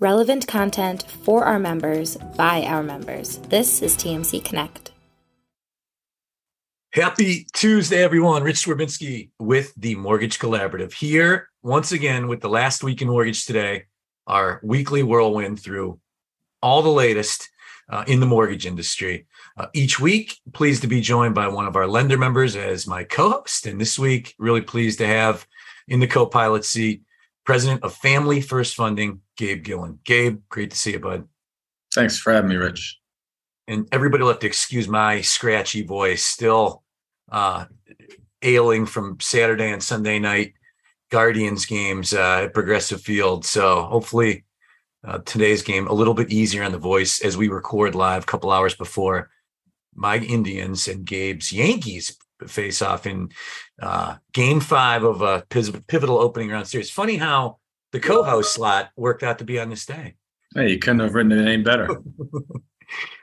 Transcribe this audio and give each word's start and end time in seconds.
relevant 0.00 0.46
content 0.46 1.04
for 1.24 1.44
our 1.44 1.58
members 1.58 2.16
by 2.36 2.62
our 2.62 2.82
members. 2.82 3.38
This 3.48 3.82
is 3.82 3.96
TMC 3.96 4.44
Connect. 4.44 4.92
Happy 6.92 7.46
Tuesday, 7.52 8.02
everyone. 8.02 8.42
Rich 8.42 8.64
Swerbinsky 8.64 9.30
with 9.38 9.74
the 9.76 9.94
Mortgage 9.96 10.38
Collaborative 10.38 10.92
here 10.92 11.48
once 11.62 11.92
again 11.92 12.28
with 12.28 12.40
the 12.40 12.48
last 12.48 12.82
week 12.82 13.02
in 13.02 13.08
mortgage 13.08 13.44
today, 13.44 13.84
our 14.26 14.60
weekly 14.62 15.02
whirlwind 15.02 15.60
through 15.60 16.00
all 16.62 16.82
the 16.82 16.88
latest 16.88 17.50
uh, 17.90 18.04
in 18.06 18.20
the 18.20 18.26
mortgage 18.26 18.66
industry. 18.66 19.26
Uh, 19.56 19.66
each 19.74 20.00
week, 20.00 20.38
pleased 20.52 20.82
to 20.82 20.88
be 20.88 21.00
joined 21.00 21.34
by 21.34 21.48
one 21.48 21.66
of 21.66 21.76
our 21.76 21.86
lender 21.86 22.16
members 22.16 22.56
as 22.56 22.86
my 22.86 23.04
co-host. 23.04 23.66
And 23.66 23.80
this 23.80 23.98
week, 23.98 24.34
really 24.38 24.60
pleased 24.60 24.98
to 24.98 25.06
have 25.06 25.46
in 25.88 26.00
the 26.00 26.06
co-pilot 26.06 26.64
seat, 26.64 27.02
president 27.48 27.82
of 27.82 27.94
Family 27.94 28.42
First 28.42 28.74
Funding, 28.74 29.22
Gabe 29.38 29.64
Gillen. 29.64 30.00
Gabe, 30.04 30.42
great 30.50 30.70
to 30.70 30.76
see 30.76 30.92
you, 30.92 30.98
bud. 30.98 31.26
Thanks 31.94 32.18
for 32.18 32.30
having 32.30 32.50
me, 32.50 32.56
Rich. 32.56 33.00
And 33.66 33.88
everybody 33.90 34.22
will 34.22 34.32
have 34.32 34.40
to 34.40 34.46
excuse 34.46 34.86
my 34.86 35.22
scratchy 35.22 35.82
voice, 35.82 36.22
still 36.22 36.82
uh, 37.32 37.64
ailing 38.42 38.84
from 38.84 39.18
Saturday 39.20 39.70
and 39.70 39.82
Sunday 39.82 40.18
night 40.18 40.52
Guardians 41.10 41.64
games 41.64 42.12
uh, 42.12 42.42
at 42.44 42.52
Progressive 42.52 43.00
Field. 43.00 43.46
So 43.46 43.84
hopefully 43.84 44.44
uh, 45.02 45.20
today's 45.24 45.62
game 45.62 45.86
a 45.86 45.94
little 45.94 46.12
bit 46.12 46.30
easier 46.30 46.64
on 46.64 46.72
the 46.72 46.76
voice 46.76 47.22
as 47.22 47.38
we 47.38 47.48
record 47.48 47.94
live 47.94 48.24
a 48.24 48.26
couple 48.26 48.52
hours 48.52 48.74
before 48.74 49.30
my 49.94 50.18
Indians 50.18 50.86
and 50.86 51.06
Gabe's 51.06 51.50
Yankees 51.50 52.14
face 52.46 52.82
off 52.82 53.06
in 53.06 53.30
uh, 53.80 54.16
game 54.32 54.60
five 54.60 55.04
of 55.04 55.22
a 55.22 55.44
pivotal 55.48 56.18
opening 56.18 56.50
round 56.50 56.66
series. 56.66 56.90
Funny 56.90 57.16
how 57.16 57.58
the 57.92 58.00
co-host 58.00 58.52
slot 58.54 58.90
worked 58.96 59.22
out 59.22 59.38
to 59.38 59.44
be 59.44 59.58
on 59.58 59.70
this 59.70 59.86
day. 59.86 60.14
Hey, 60.54 60.70
you 60.70 60.78
couldn't 60.78 61.00
have 61.00 61.14
written 61.14 61.32
it 61.32 61.46
any 61.46 61.62
better. 61.62 61.88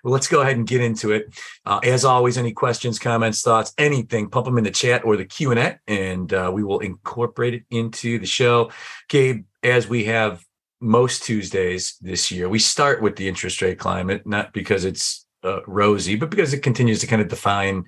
well, 0.03 0.13
let's 0.13 0.27
go 0.27 0.41
ahead 0.41 0.57
and 0.57 0.67
get 0.67 0.81
into 0.81 1.11
it. 1.11 1.33
Uh, 1.65 1.79
as 1.83 2.05
always, 2.05 2.37
any 2.37 2.51
questions, 2.51 2.99
comments, 2.99 3.41
thoughts, 3.41 3.73
anything, 3.77 4.29
pump 4.29 4.45
them 4.45 4.57
in 4.57 4.63
the 4.63 4.71
chat 4.71 5.03
or 5.03 5.17
the 5.17 5.25
Q 5.25 5.51
and 5.51 5.59
A, 5.59 5.79
and 5.87 6.31
uh, 6.33 6.51
we 6.53 6.63
will 6.63 6.79
incorporate 6.79 7.53
it 7.53 7.63
into 7.69 8.19
the 8.19 8.25
show. 8.25 8.71
Gabe, 9.09 9.45
as 9.63 9.87
we 9.87 10.05
have 10.05 10.43
most 10.79 11.23
Tuesdays 11.23 11.97
this 12.01 12.31
year, 12.31 12.47
we 12.47 12.59
start 12.59 13.01
with 13.01 13.15
the 13.15 13.27
interest 13.27 13.61
rate 13.61 13.79
climate, 13.79 14.25
not 14.25 14.53
because 14.53 14.85
it's 14.85 15.25
uh, 15.43 15.61
rosy, 15.67 16.15
but 16.15 16.29
because 16.29 16.53
it 16.53 16.59
continues 16.59 16.99
to 16.99 17.07
kind 17.07 17.21
of 17.21 17.27
define 17.27 17.85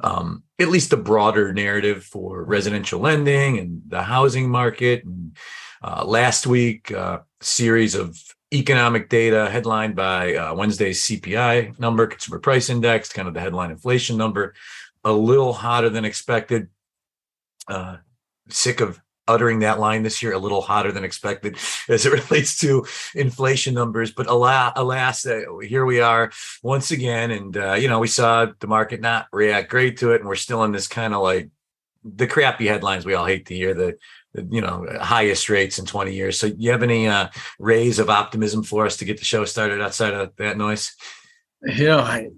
um, 0.00 0.42
at 0.58 0.68
least 0.68 0.90
the 0.90 0.96
broader 0.96 1.52
narrative 1.52 2.04
for 2.04 2.44
residential 2.44 3.00
lending 3.00 3.58
and 3.58 3.82
the 3.86 4.02
housing 4.02 4.50
market. 4.50 5.04
And 5.04 5.36
uh, 5.82 6.04
last 6.04 6.46
week, 6.46 6.92
uh, 6.92 7.20
series 7.40 7.94
of 7.94 8.18
economic 8.52 9.08
data 9.08 9.48
headlined 9.50 9.96
by 9.96 10.34
uh, 10.34 10.54
Wednesday's 10.54 11.02
CPI 11.02 11.78
number, 11.78 12.06
consumer 12.06 12.38
price 12.38 12.68
index, 12.68 13.12
kind 13.12 13.26
of 13.26 13.34
the 13.34 13.40
headline 13.40 13.70
inflation 13.70 14.16
number, 14.16 14.54
a 15.04 15.12
little 15.12 15.52
hotter 15.52 15.88
than 15.88 16.04
expected. 16.04 16.68
Uh, 17.68 17.96
sick 18.48 18.80
of 18.80 19.00
uttering 19.28 19.60
that 19.60 19.78
line 19.78 20.02
this 20.02 20.22
year, 20.22 20.32
a 20.32 20.38
little 20.38 20.62
hotter 20.62 20.92
than 20.92 21.04
expected 21.04 21.56
as 21.88 22.06
it 22.06 22.12
relates 22.12 22.58
to 22.58 22.86
inflation 23.14 23.74
numbers. 23.74 24.12
But 24.12 24.26
alas, 24.28 24.72
alas 24.76 25.26
uh, 25.26 25.42
here 25.62 25.84
we 25.84 26.00
are 26.00 26.30
once 26.62 26.90
again. 26.90 27.30
And, 27.30 27.56
uh, 27.56 27.74
you 27.74 27.88
know, 27.88 27.98
we 27.98 28.08
saw 28.08 28.46
the 28.58 28.66
market 28.66 29.00
not 29.00 29.26
react 29.32 29.70
great 29.70 29.98
to 29.98 30.12
it. 30.12 30.20
And 30.20 30.28
we're 30.28 30.34
still 30.34 30.64
in 30.64 30.72
this 30.72 30.88
kind 30.88 31.14
of 31.14 31.22
like 31.22 31.50
the 32.04 32.26
crappy 32.26 32.66
headlines 32.66 33.04
we 33.04 33.14
all 33.14 33.26
hate 33.26 33.46
to 33.46 33.54
hear 33.54 33.74
the 33.74 33.96
you 34.50 34.60
know 34.60 34.86
highest 35.00 35.48
rates 35.48 35.78
in 35.78 35.86
20 35.86 36.12
years 36.12 36.38
so 36.38 36.46
you 36.46 36.70
have 36.70 36.82
any 36.82 37.06
uh 37.06 37.28
rays 37.58 37.98
of 37.98 38.10
optimism 38.10 38.62
for 38.62 38.86
us 38.86 38.96
to 38.96 39.04
get 39.04 39.18
the 39.18 39.24
show 39.24 39.44
started 39.44 39.80
outside 39.80 40.14
of 40.14 40.34
that 40.36 40.56
noise 40.56 40.96
i 42.00 42.28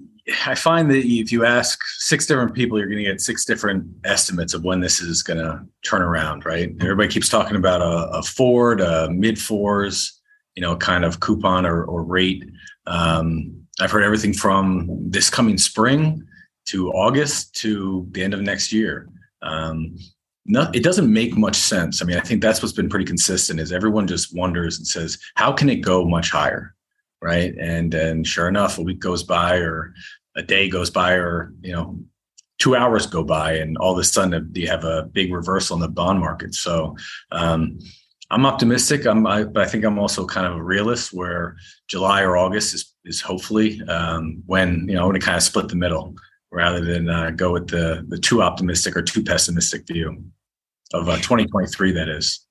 i 0.47 0.55
find 0.55 0.91
that 0.91 1.05
if 1.05 1.31
you 1.31 1.45
ask 1.45 1.81
six 1.99 2.27
different 2.27 2.55
people 2.55 2.79
you're 2.79 2.89
going 2.89 3.03
to 3.03 3.11
get 3.11 3.21
six 3.21 3.45
different 3.45 3.87
estimates 4.05 4.55
of 4.55 4.65
when 4.65 4.81
this 4.81 5.01
is 5.01 5.23
going 5.23 5.39
to 5.39 5.61
turn 5.83 6.03
around 6.03 6.45
right 6.45 6.71
everybody 6.81 7.09
keeps 7.09 7.29
talking 7.29 7.57
about 7.57 7.81
a, 7.81 8.19
a 8.19 8.23
ford 8.23 8.81
a 8.81 9.09
mid 9.11 9.39
fours 9.39 10.21
you 10.55 10.61
know 10.61 10.77
kind 10.77 11.05
of 11.05 11.21
coupon 11.21 11.67
or, 11.67 11.85
or 11.85 12.03
rate 12.03 12.45
um, 12.87 13.55
i've 13.81 13.91
heard 13.91 14.05
everything 14.05 14.33
from 14.33 14.89
this 15.11 15.29
coming 15.29 15.59
spring 15.59 16.23
to 16.67 16.91
august 16.93 17.55
to 17.55 18.07
the 18.13 18.23
end 18.23 18.35
of 18.35 18.41
next 18.41 18.73
year 18.73 19.09
um, 19.43 19.95
no, 20.47 20.71
it 20.75 20.83
doesn't 20.83 21.11
make 21.11 21.37
much 21.37 21.57
sense. 21.57 22.03
I 22.03 22.05
mean, 22.05 22.19
I 22.19 22.21
think 22.21 22.43
that's 22.43 22.61
what's 22.61 22.75
been 22.75 22.89
pretty 22.89 23.07
consistent 23.07 23.61
is 23.61 23.73
everyone 23.73 24.07
just 24.07 24.37
wonders 24.37 24.77
and 24.77 24.87
says, 24.87 25.19
how 25.37 25.53
can 25.53 25.71
it 25.71 25.77
go 25.77 26.05
much 26.05 26.31
higher? 26.31 26.75
Right. 27.25 27.55
And 27.59 27.95
and 27.95 28.27
sure 28.27 28.49
enough, 28.49 28.77
a 28.77 28.83
week 28.83 29.01
goes 29.01 29.23
by 29.23 29.57
or 29.57 29.95
a 30.37 30.43
day 30.43 30.69
goes 30.69 30.91
by 30.91 31.15
or, 31.15 31.55
you 31.63 31.73
know, 31.73 31.99
two 32.59 32.77
hours 32.77 33.07
go 33.07 33.25
by 33.25 33.53
and 33.53 33.79
all 33.79 33.95
of 33.95 33.99
a 33.99 34.05
sudden 34.05 34.51
you 34.55 34.69
have 34.69 34.85
a 34.85 35.05
big 35.05 35.33
reversal 35.33 35.77
in 35.77 35.81
the 35.81 35.89
bond 35.89 36.21
market. 36.21 36.55
So 36.55 36.95
um, 37.33 37.79
I'm 38.31 38.45
optimistic. 38.45 39.07
I'm, 39.07 39.27
I, 39.27 39.45
but 39.45 39.63
I 39.63 39.67
think 39.67 39.85
I'm 39.85 39.99
also 39.99 40.27
kind 40.27 40.47
of 40.47 40.57
a 40.57 40.63
realist 40.63 41.15
where 41.15 41.57
July 41.89 42.21
or 42.21 42.37
August 42.37 42.75
is, 42.75 42.95
is 43.07 43.23
hopefully 43.23 43.81
um, 43.89 44.43
when, 44.45 44.87
you 44.87 44.97
know, 44.97 45.07
when 45.07 45.17
it 45.17 45.23
kind 45.23 45.39
of 45.39 45.43
split 45.43 45.69
the 45.69 45.77
middle 45.77 46.15
rather 46.53 46.85
than 46.85 47.09
uh, 47.09 47.31
go 47.31 47.53
with 47.53 47.69
the 47.69 48.05
the 48.09 48.19
too 48.19 48.43
optimistic 48.43 48.97
or 48.97 49.03
too 49.03 49.25
pessimistic 49.25 49.87
view 49.87 50.25
of 50.93 51.09
uh, 51.09 51.17
2023. 51.17 51.93
That 51.93 52.11
is. 52.11 52.47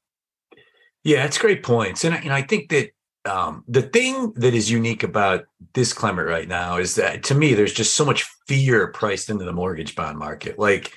Yeah, 1.04 1.24
that's 1.24 1.38
great 1.38 1.64
points, 1.64 2.04
and 2.04 2.16
I, 2.16 2.18
and 2.18 2.34
I 2.34 2.42
think 2.42 2.70
that 2.70 2.90
um, 3.26 3.64
the 3.68 3.82
thing 3.82 4.34
that 4.34 4.54
is 4.54 4.70
unique 4.70 5.04
about 5.04 5.46
this 5.74 5.94
climate 5.94 6.28
right 6.28 6.48
now 6.48 6.78
is 6.78 6.96
that 6.96 7.24
to 7.26 7.36
me, 7.36 7.54
there's 7.54 7.74
just 7.74 7.96
so 7.96 8.06
much 8.06 8.24
fear 8.48 8.88
priced 8.88 9.30
into 9.30 9.46
the 9.46 9.54
mortgage 9.54 9.96
bond 9.96 10.18
market. 10.18 10.60
Like 10.60 10.92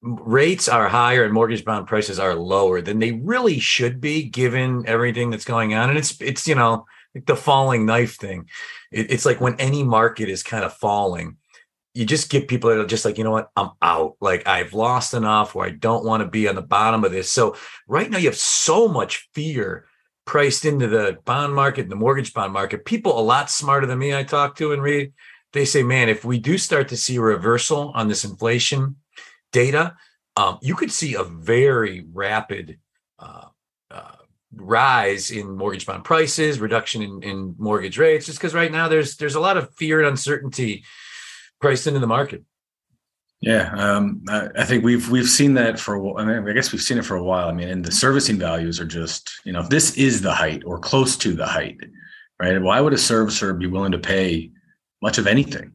rates 0.00 0.68
are 0.68 0.88
higher 0.88 1.24
and 1.24 1.34
mortgage 1.34 1.64
bond 1.64 1.86
prices 1.86 2.18
are 2.18 2.34
lower 2.34 2.80
than 2.80 2.98
they 2.98 3.12
really 3.12 3.58
should 3.58 4.00
be, 4.00 4.22
given 4.22 4.84
everything 4.86 5.30
that's 5.30 5.44
going 5.44 5.74
on. 5.74 5.90
And 5.90 5.98
it's 5.98 6.18
it's 6.20 6.48
you 6.48 6.54
know 6.54 6.86
like 7.14 7.26
the 7.26 7.36
falling 7.36 7.84
knife 7.84 8.16
thing. 8.16 8.48
It, 8.90 9.10
it's 9.10 9.26
like 9.26 9.40
when 9.40 9.60
any 9.60 9.82
market 9.82 10.28
is 10.28 10.42
kind 10.42 10.64
of 10.64 10.72
falling 10.72 11.36
you 11.98 12.04
just 12.04 12.30
get 12.30 12.46
people 12.46 12.70
that 12.70 12.78
are 12.78 12.86
just 12.86 13.04
like, 13.04 13.18
you 13.18 13.24
know 13.24 13.32
what, 13.32 13.50
I'm 13.56 13.70
out. 13.82 14.14
Like 14.20 14.46
I've 14.46 14.72
lost 14.72 15.14
enough 15.14 15.56
where 15.56 15.66
I 15.66 15.70
don't 15.70 16.04
want 16.04 16.22
to 16.22 16.28
be 16.28 16.46
on 16.46 16.54
the 16.54 16.62
bottom 16.62 17.02
of 17.02 17.10
this. 17.10 17.28
So 17.28 17.56
right 17.88 18.08
now 18.08 18.18
you 18.18 18.28
have 18.28 18.36
so 18.36 18.86
much 18.86 19.28
fear 19.34 19.87
priced 20.28 20.66
into 20.66 20.86
the 20.86 21.16
bond 21.24 21.54
market 21.54 21.80
and 21.80 21.90
the 21.90 21.96
mortgage 21.96 22.34
bond 22.34 22.52
market. 22.52 22.84
People 22.84 23.18
a 23.18 23.22
lot 23.22 23.50
smarter 23.50 23.86
than 23.86 23.98
me 23.98 24.14
I 24.14 24.24
talk 24.24 24.56
to 24.56 24.72
and 24.72 24.82
read, 24.82 25.14
they 25.54 25.64
say, 25.64 25.82
man, 25.82 26.10
if 26.10 26.22
we 26.22 26.38
do 26.38 26.58
start 26.58 26.88
to 26.88 26.98
see 26.98 27.16
a 27.16 27.20
reversal 27.22 27.92
on 27.94 28.08
this 28.08 28.26
inflation 28.26 28.96
data, 29.52 29.96
um, 30.36 30.58
you 30.60 30.74
could 30.74 30.92
see 30.92 31.14
a 31.14 31.24
very 31.24 32.04
rapid 32.12 32.78
uh, 33.18 33.46
uh, 33.90 34.16
rise 34.54 35.30
in 35.30 35.56
mortgage 35.56 35.86
bond 35.86 36.04
prices, 36.04 36.60
reduction 36.60 37.00
in, 37.00 37.22
in 37.22 37.54
mortgage 37.56 37.96
rates, 37.96 38.26
just 38.26 38.38
because 38.38 38.52
right 38.52 38.70
now 38.70 38.86
there's 38.86 39.16
there's 39.16 39.34
a 39.34 39.40
lot 39.40 39.56
of 39.56 39.74
fear 39.76 39.98
and 40.00 40.08
uncertainty 40.08 40.84
priced 41.58 41.86
into 41.86 42.00
the 42.00 42.06
market. 42.06 42.44
Yeah, 43.40 43.70
um, 43.76 44.22
I, 44.28 44.48
I, 44.58 44.64
think 44.64 44.82
we've 44.82 45.08
we've 45.10 45.28
seen 45.28 45.54
that 45.54 45.78
for. 45.78 46.18
I 46.18 46.24
mean, 46.24 46.48
I 46.48 46.52
guess 46.52 46.72
we've 46.72 46.82
seen 46.82 46.98
it 46.98 47.04
for 47.04 47.16
a 47.16 47.22
while. 47.22 47.48
I 47.48 47.52
mean, 47.52 47.68
and 47.68 47.84
the 47.84 47.92
servicing 47.92 48.36
values 48.36 48.80
are 48.80 48.84
just 48.84 49.30
you 49.44 49.52
know, 49.52 49.60
if 49.60 49.68
this 49.68 49.96
is 49.96 50.20
the 50.20 50.32
height 50.32 50.64
or 50.66 50.80
close 50.80 51.16
to 51.18 51.34
the 51.34 51.46
height, 51.46 51.78
right? 52.40 52.60
Why 52.60 52.80
would 52.80 52.92
a 52.92 52.96
servicer 52.96 53.56
be 53.56 53.68
willing 53.68 53.92
to 53.92 53.98
pay 53.98 54.50
much 55.02 55.18
of 55.18 55.28
anything 55.28 55.72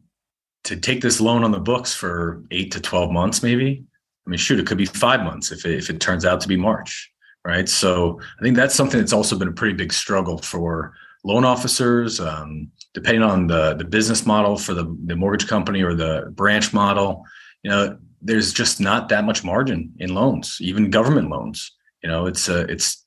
to 0.65 0.75
take 0.75 1.01
this 1.01 1.21
loan 1.21 1.45
on 1.45 1.51
the 1.51 1.59
books 1.59 1.93
for 1.95 2.43
eight 2.51 2.71
to 2.73 2.81
twelve 2.81 3.11
months, 3.11 3.41
maybe? 3.41 3.85
I 4.27 4.29
mean, 4.29 4.37
shoot, 4.37 4.59
it 4.59 4.67
could 4.67 4.77
be 4.77 4.85
five 4.85 5.21
months 5.21 5.51
if 5.51 5.65
it, 5.65 5.77
if 5.77 5.89
it 5.89 6.01
turns 6.01 6.25
out 6.25 6.41
to 6.41 6.49
be 6.49 6.57
March, 6.57 7.11
right? 7.45 7.67
So 7.67 8.19
I 8.39 8.43
think 8.43 8.57
that's 8.57 8.75
something 8.75 8.99
that's 8.99 9.13
also 9.13 9.37
been 9.37 9.49
a 9.49 9.53
pretty 9.53 9.75
big 9.75 9.93
struggle 9.93 10.37
for 10.37 10.93
loan 11.23 11.45
officers, 11.45 12.19
um, 12.19 12.69
depending 12.93 13.23
on 13.23 13.47
the 13.47 13.73
the 13.75 13.85
business 13.85 14.25
model 14.25 14.57
for 14.57 14.73
the, 14.73 14.97
the 15.05 15.15
mortgage 15.15 15.47
company 15.47 15.81
or 15.81 15.93
the 15.93 16.29
branch 16.35 16.73
model, 16.73 17.25
you 17.63 17.71
know, 17.71 17.97
there's 18.21 18.53
just 18.53 18.79
not 18.79 19.09
that 19.09 19.25
much 19.25 19.43
margin 19.43 19.93
in 19.99 20.13
loans, 20.13 20.57
even 20.61 20.89
government 20.89 21.29
loans. 21.29 21.71
You 22.01 22.09
know, 22.09 22.25
it's 22.25 22.47
a, 22.49 22.61
uh, 22.61 22.65
it's 22.69 23.05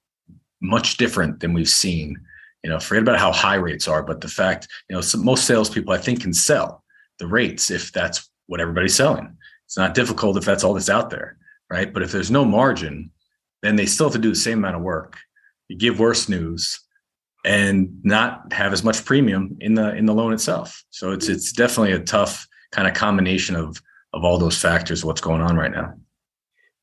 much 0.61 0.97
different 0.97 1.41
than 1.41 1.53
we've 1.53 1.69
seen. 1.69 2.17
You 2.63 2.71
know, 2.71 2.81
forget 2.81 3.03
about 3.03 3.19
how 3.19 3.33
high 3.33 3.55
rates 3.57 3.87
are, 3.87 4.03
but 4.03 4.21
the 4.21 4.29
fact, 4.29 4.69
you 4.89 4.97
know, 4.97 5.01
some, 5.01 5.25
most 5.25 5.45
salespeople 5.45 5.93
I 5.93 5.99
think 5.99 6.23
can 6.23 6.33
sell 6.33 6.83
the 7.19 7.27
rates 7.27 7.71
if 7.71 7.93
that's 7.93 8.29
what 8.47 8.61
everybody's 8.61 8.95
selling. 8.95 9.37
It's 9.67 9.77
not 9.77 9.95
difficult 9.95 10.37
if 10.37 10.45
that's 10.45 10.65
all 10.65 10.75
that's 10.75 10.91
out 10.91 11.11
there, 11.11 11.39
right? 11.71 11.93
But 11.93 12.03
if 12.03 12.13
there's 12.13 12.31
no 12.31 12.45
margin, 12.45 13.11
then 13.63 13.77
they 13.77 13.87
still 13.87 14.07
have 14.07 14.15
to 14.15 14.19
do 14.19 14.31
the 14.31 14.37
same 14.37 14.59
amount 14.59 14.77
of 14.77 14.83
work. 14.83 15.17
You 15.69 15.77
give 15.77 15.99
worse 15.99 16.29
news, 16.29 16.81
and 17.47 18.01
not 18.03 18.53
have 18.53 18.73
as 18.73 18.83
much 18.83 19.05
premium 19.05 19.57
in 19.61 19.75
the 19.75 19.95
in 19.95 20.05
the 20.05 20.13
loan 20.13 20.33
itself. 20.33 20.85
So 20.91 21.13
it's 21.13 21.29
it's 21.29 21.53
definitely 21.53 21.93
a 21.93 22.01
tough 22.01 22.47
kind 22.73 22.89
of 22.89 22.95
combination 22.95 23.55
of 23.55 23.81
of 24.13 24.25
all 24.25 24.39
those 24.39 24.59
factors. 24.59 25.05
What's 25.05 25.21
going 25.21 25.43
on 25.43 25.57
right 25.57 25.71
now? 25.71 25.95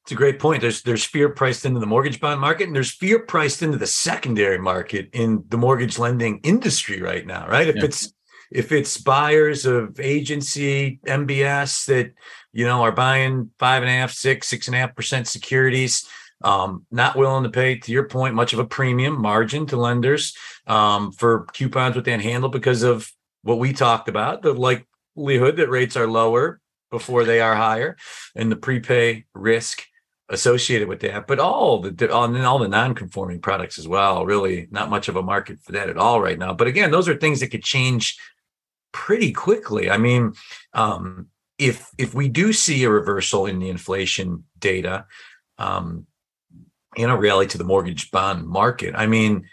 It's 0.04 0.12
a 0.12 0.16
great 0.16 0.38
point. 0.38 0.62
There's 0.62 0.81
there's 0.81 1.06
fear 1.06 1.30
priced 1.30 1.66
into 1.66 1.80
the 1.80 1.86
mortgage 1.86 2.20
bond 2.20 2.42
market, 2.42 2.68
and 2.68 2.75
there's 2.75 2.92
fear 2.92 3.20
priced 3.20 3.62
into 3.62 3.78
the 3.78 3.88
secondary 3.88 4.60
market 4.60 5.10
in 5.14 5.46
the 5.48 5.58
mortgage 5.58 5.98
lending 5.98 6.40
industry 6.44 7.02
right 7.02 7.25
now, 7.25 7.48
right? 7.48 7.68
If 7.68 7.78
yeah. 7.78 7.86
it's 7.86 8.14
if 8.52 8.72
it's 8.74 8.98
buyers 8.98 9.66
of 9.66 10.00
agency 10.02 11.00
MBS 11.08 11.86
that 11.86 12.14
you 12.52 12.66
know 12.66 12.81
are 12.84 12.92
buying 12.92 13.52
five 13.60 13.81
and 13.81 13.90
a 13.90 13.94
half, 13.94 14.12
six, 14.12 14.50
six 14.50 14.68
and 14.68 14.75
a 14.75 14.80
half 14.80 14.94
percent 14.94 15.25
securities, 15.25 16.06
um, 16.44 16.86
not 16.92 17.16
willing 17.16 17.44
to 17.44 17.50
pay, 17.50 17.78
to 17.78 17.92
your 17.94 18.10
point, 18.10 18.36
much 18.36 18.52
of 18.52 18.60
a 18.60 18.66
premium 18.66 19.22
margin 19.22 19.66
to 19.68 19.78
lenders 19.78 20.36
um, 20.68 21.14
for 21.14 21.46
coupons 21.54 21.96
with 21.96 22.06
that 22.06 22.20
handle 22.20 22.50
because 22.50 22.84
of 22.84 23.10
what 23.44 23.58
we 23.58 23.72
talked 23.72 24.10
about, 24.10 24.42
the 24.42 24.54
likelihood 24.54 25.56
that 25.56 25.70
rates 25.70 25.96
are 25.96 26.08
lower 26.08 26.60
before 26.94 27.24
they 27.25 27.42
are 27.42 27.56
higher, 27.56 27.98
and 28.36 28.51
the 28.51 28.56
prepay 28.56 29.25
risk 29.34 29.81
associated 30.30 30.88
with 30.88 31.00
that, 31.01 31.25
but 31.25 31.40
all 31.40 31.81
the 31.81 32.13
on 32.13 32.40
all 32.42 32.60
the 32.60 32.68
non-conforming 32.68 33.42
products 33.42 33.80
as 33.80 33.88
well. 33.88 34.25
Really, 34.25 34.68
not 34.69 34.92
much 34.92 35.07
of 35.10 35.16
a 35.16 35.24
market 35.24 35.57
for 35.63 35.72
that 35.72 35.90
at 35.90 35.98
all 35.98 36.22
right 36.22 36.38
now. 36.38 36.54
But 36.54 36.68
again, 36.68 36.92
those 36.92 37.10
are 37.10 37.18
things 37.18 37.40
that 37.40 37.48
could 37.48 37.63
change 37.63 38.16
pretty 38.92 39.34
quickly. 39.34 39.90
I 39.90 39.98
mean, 39.98 40.34
um, 40.74 41.30
if 41.57 41.90
if 41.98 42.13
we 42.13 42.30
do 42.30 42.54
see 42.54 42.84
a 42.84 42.92
reversal 42.92 43.48
in 43.48 43.57
the 43.57 43.69
inflation 43.69 44.44
data, 44.60 45.06
um, 45.57 46.06
in 46.96 47.10
a 47.10 47.18
rally 47.18 47.48
to 47.48 47.57
the 47.57 47.63
mortgage 47.63 48.12
bond 48.12 48.48
market, 48.48 48.94
I 48.96 49.07
mean, 49.07 49.50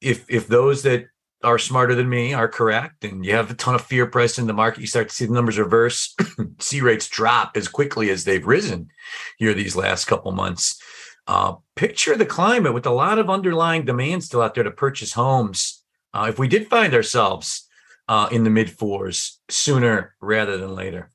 if 0.00 0.26
if 0.28 0.48
those 0.48 0.82
that 0.82 1.06
are 1.44 1.58
smarter 1.58 1.94
than 1.94 2.08
me 2.08 2.34
are 2.34 2.48
correct 2.48 3.04
and 3.04 3.24
you 3.24 3.32
have 3.32 3.50
a 3.50 3.54
ton 3.54 3.74
of 3.74 3.80
fear 3.80 4.06
priced 4.06 4.38
in 4.38 4.46
the 4.46 4.52
market. 4.52 4.80
You 4.80 4.86
start 4.86 5.08
to 5.08 5.14
see 5.14 5.26
the 5.26 5.32
numbers 5.32 5.58
reverse 5.58 6.14
see 6.58 6.80
rates 6.80 7.08
drop 7.08 7.56
as 7.56 7.68
quickly 7.68 8.10
as 8.10 8.24
they've 8.24 8.46
risen 8.46 8.88
here 9.38 9.54
these 9.54 9.76
last 9.76 10.06
couple 10.06 10.32
months. 10.32 10.80
Uh, 11.26 11.54
picture 11.76 12.16
the 12.16 12.26
climate 12.26 12.74
with 12.74 12.86
a 12.86 12.90
lot 12.90 13.18
of 13.18 13.30
underlying 13.30 13.84
demand 13.84 14.24
still 14.24 14.42
out 14.42 14.54
there 14.54 14.64
to 14.64 14.70
purchase 14.70 15.12
homes. 15.12 15.84
Uh, 16.12 16.26
if 16.28 16.38
we 16.38 16.48
did 16.48 16.68
find 16.68 16.94
ourselves 16.94 17.68
uh, 18.08 18.28
in 18.32 18.42
the 18.42 18.50
mid 18.50 18.70
fours 18.70 19.38
sooner 19.48 20.14
rather 20.20 20.56
than 20.56 20.74
later. 20.74 21.10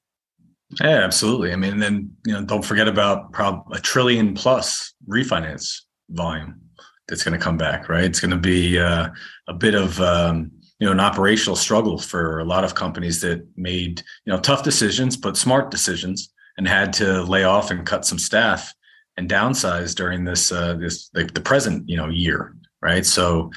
Yeah 0.80 1.04
absolutely. 1.04 1.52
I 1.52 1.56
mean 1.58 1.80
then 1.80 2.12
you 2.26 2.34
know 2.34 2.46
don't 2.46 2.64
forget 2.64 2.88
about 2.88 3.34
prob- 3.34 3.72
a 3.72 3.80
trillion 3.80 4.36
plus 4.36 4.94
refinance 5.08 5.82
volume 6.10 6.63
that's 7.08 7.24
going 7.24 7.38
to 7.38 7.44
come 7.44 7.58
back, 7.58 7.90
right? 7.90 8.06
It's 8.06 8.20
going 8.20 8.32
to 8.32 8.38
be 8.38 8.80
uh, 8.80 9.10
a 9.48 9.54
bit 9.54 9.76
of 9.76 10.00
um, 10.00 10.52
you 10.80 10.86
know 10.86 10.92
an 10.92 11.00
operational 11.00 11.56
struggle 11.56 11.98
for 11.98 12.40
a 12.40 12.46
lot 12.46 12.64
of 12.64 12.76
companies 12.76 13.22
that 13.22 13.46
made 13.56 14.02
you 14.26 14.34
know 14.34 14.40
tough 14.40 14.64
decisions 14.64 15.16
but 15.16 15.38
smart 15.38 15.72
decisions 15.72 16.34
and 16.58 16.68
had 16.68 16.94
to 16.94 17.24
lay 17.24 17.44
off 17.44 17.72
and 17.72 17.86
cut 17.86 18.06
some 18.06 18.20
staff 18.20 18.74
and 19.16 19.30
downsize 19.30 19.96
during 19.96 20.24
this 20.24 20.52
uh, 20.52 20.74
this 20.76 21.10
like 21.14 21.34
the 21.34 21.42
present 21.42 21.88
you 21.88 21.98
know 21.98 22.10
year, 22.10 22.56
right? 22.82 23.06
So 23.06 23.52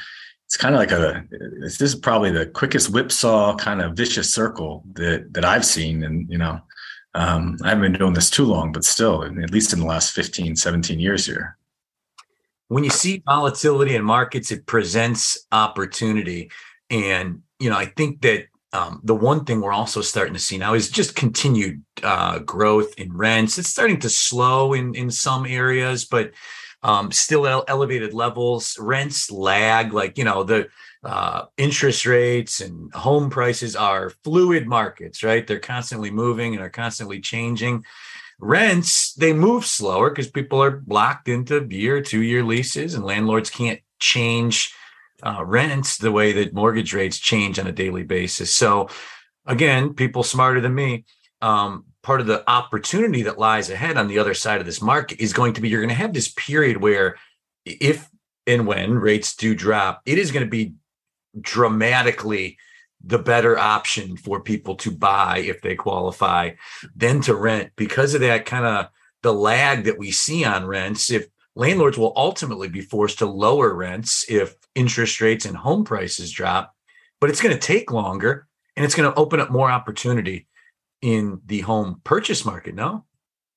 it's 0.47 0.57
kind 0.57 0.75
of 0.75 0.79
like 0.79 0.93
a 0.93 1.25
this 1.61 1.81
is 1.81 1.95
probably 1.95 2.31
the 2.31 2.47
quickest 2.47 2.91
whipsaw 2.91 3.57
kind 3.57 3.83
of 3.83 3.97
vicious 3.97 4.33
circle 4.33 4.85
that 4.93 5.33
that 5.35 5.45
I've 5.45 5.65
seen, 5.65 6.05
and 6.05 6.31
you 6.31 6.39
know. 6.39 6.61
Um, 7.15 7.57
I 7.63 7.71
haven't 7.71 7.81
been 7.81 7.99
doing 7.99 8.13
this 8.13 8.29
too 8.29 8.45
long, 8.45 8.73
but 8.73 8.85
still, 8.85 9.25
at 9.25 9.51
least 9.51 9.73
in 9.73 9.81
the 9.81 9.87
last 9.87 10.13
15, 10.13 10.55
17 10.55 11.01
years 11.01 11.25
here 11.25 11.57
when 12.69 12.85
you 12.85 12.91
see 12.91 13.23
volatility 13.25 13.95
in 13.95 14.05
markets, 14.05 14.51
it 14.51 14.67
presents 14.67 15.47
opportunity. 15.53 16.51
And, 16.91 17.43
you 17.59 17.71
know, 17.71 17.77
I 17.77 17.87
think 17.87 18.23
that 18.23 18.47
um, 18.73 19.01
the 19.05 19.15
one 19.15 19.45
thing 19.45 19.61
we're 19.61 19.73
also 19.73 20.01
starting 20.01 20.35
to 20.35 20.41
see 20.41 20.59
now 20.59 20.75
is 20.75 20.91
just 20.91 21.17
continued 21.17 21.83
uh, 22.03 22.41
growth 22.41 22.95
in 22.99 23.17
rents. 23.17 23.59
It's 23.59 23.69
starting 23.69 24.01
to 24.01 24.11
slow 24.11 24.73
in, 24.73 24.95
in 24.95 25.11
some 25.11 25.47
areas, 25.47 26.05
but 26.05 26.33
um, 26.83 27.11
still 27.11 27.47
at 27.47 27.65
elevated 27.69 28.13
levels. 28.13 28.77
Rents 28.79 29.31
lag, 29.31 29.93
like, 29.93 30.19
you 30.19 30.25
know, 30.25 30.43
the 30.43 30.69
uh, 31.05 31.45
interest 31.57 32.05
rates 32.05 32.61
and 32.61 32.93
home 32.93 33.31
prices 33.31 33.77
are 33.77 34.11
fluid 34.25 34.67
markets, 34.67 35.23
right? 35.23 35.47
They're 35.47 35.61
constantly 35.61 36.11
moving 36.11 36.55
and 36.55 36.63
are 36.63 36.71
constantly 36.71 37.21
changing. 37.21 37.85
Rents, 38.39 39.15
they 39.15 39.33
move 39.33 39.65
slower 39.65 40.11
because 40.11 40.31
people 40.31 40.63
are 40.63 40.83
locked 40.87 41.29
into 41.29 41.67
year, 41.71 42.03
two 42.03 42.23
year 42.23 42.45
leases, 42.45 42.95
and 42.95 43.05
landlords 43.05 43.49
can't 43.49 43.81
change 43.99 44.75
uh, 45.23 45.43
rents 45.45 45.97
the 45.97 46.13
way 46.13 46.33
that 46.33 46.53
mortgage 46.53 46.93
rates 46.93 47.19
change 47.19 47.59
on 47.59 47.67
a 47.67 47.73
daily 47.73 48.03
basis. 48.03 48.55
So, 48.55 48.89
again, 49.47 49.95
people 49.95 50.23
smarter 50.23 50.61
than 50.61 50.75
me, 50.75 51.07
um, 51.41 51.87
part 52.03 52.21
of 52.21 52.27
the 52.27 52.49
opportunity 52.49 53.23
that 53.23 53.39
lies 53.39 53.71
ahead 53.71 53.97
on 53.97 54.09
the 54.09 54.19
other 54.19 54.35
side 54.35 54.61
of 54.61 54.67
this 54.67 54.83
market 54.83 55.21
is 55.21 55.33
going 55.33 55.55
to 55.55 55.61
be 55.61 55.69
you're 55.69 55.81
going 55.81 55.89
to 55.89 55.95
have 55.95 56.13
this 56.13 56.33
period 56.33 56.77
where 56.77 57.17
if 57.65 58.09
and 58.47 58.67
when 58.67 58.95
rates 58.95 59.35
do 59.35 59.55
drop, 59.55 60.03
it 60.07 60.19
is 60.19 60.31
going 60.31 60.45
to 60.45 60.51
be 60.51 60.75
dramatically 61.41 62.59
the 63.05 63.19
better 63.19 63.59
option 63.59 64.17
for 64.17 64.41
people 64.41 64.75
to 64.77 64.91
buy 64.91 65.39
if 65.39 65.63
they 65.63 65.75
qualify 65.75 66.51
than 66.95 67.21
to 67.23 67.35
rent. 67.35 67.73
Because 67.77 68.15
of 68.15 68.21
that 68.23 68.47
kind 68.47 68.65
of 68.65 68.89
the 69.23 69.33
lag 69.33 69.85
that 69.85 69.99
we 69.99 70.13
see 70.13 70.45
on 70.45 70.67
rents 70.67 71.11
if 71.11 71.27
landlords 71.57 71.99
will 71.99 72.13
ultimately 72.15 72.69
be 72.69 72.81
forced 72.81 73.19
to 73.19 73.27
lower 73.27 73.75
rents 73.75 74.25
if 74.29 74.55
interest 74.77 75.21
rates 75.21 75.45
and 75.45 75.57
home 75.57 75.85
prices 75.85 76.31
drop 76.31 76.75
but 77.21 77.29
it's 77.29 77.41
going 77.41 77.53
to 77.53 77.61
take 77.61 77.91
longer 77.91 78.47
and 78.77 78.85
it's 78.85 78.95
going 78.95 79.11
to 79.11 79.19
open 79.19 79.41
up 79.41 79.51
more 79.51 79.69
opportunity 79.69 80.47
in 81.03 81.41
the 81.47 81.61
home 81.61 82.01
purchase 82.05 82.45
market 82.45 82.75
no? 82.75 83.05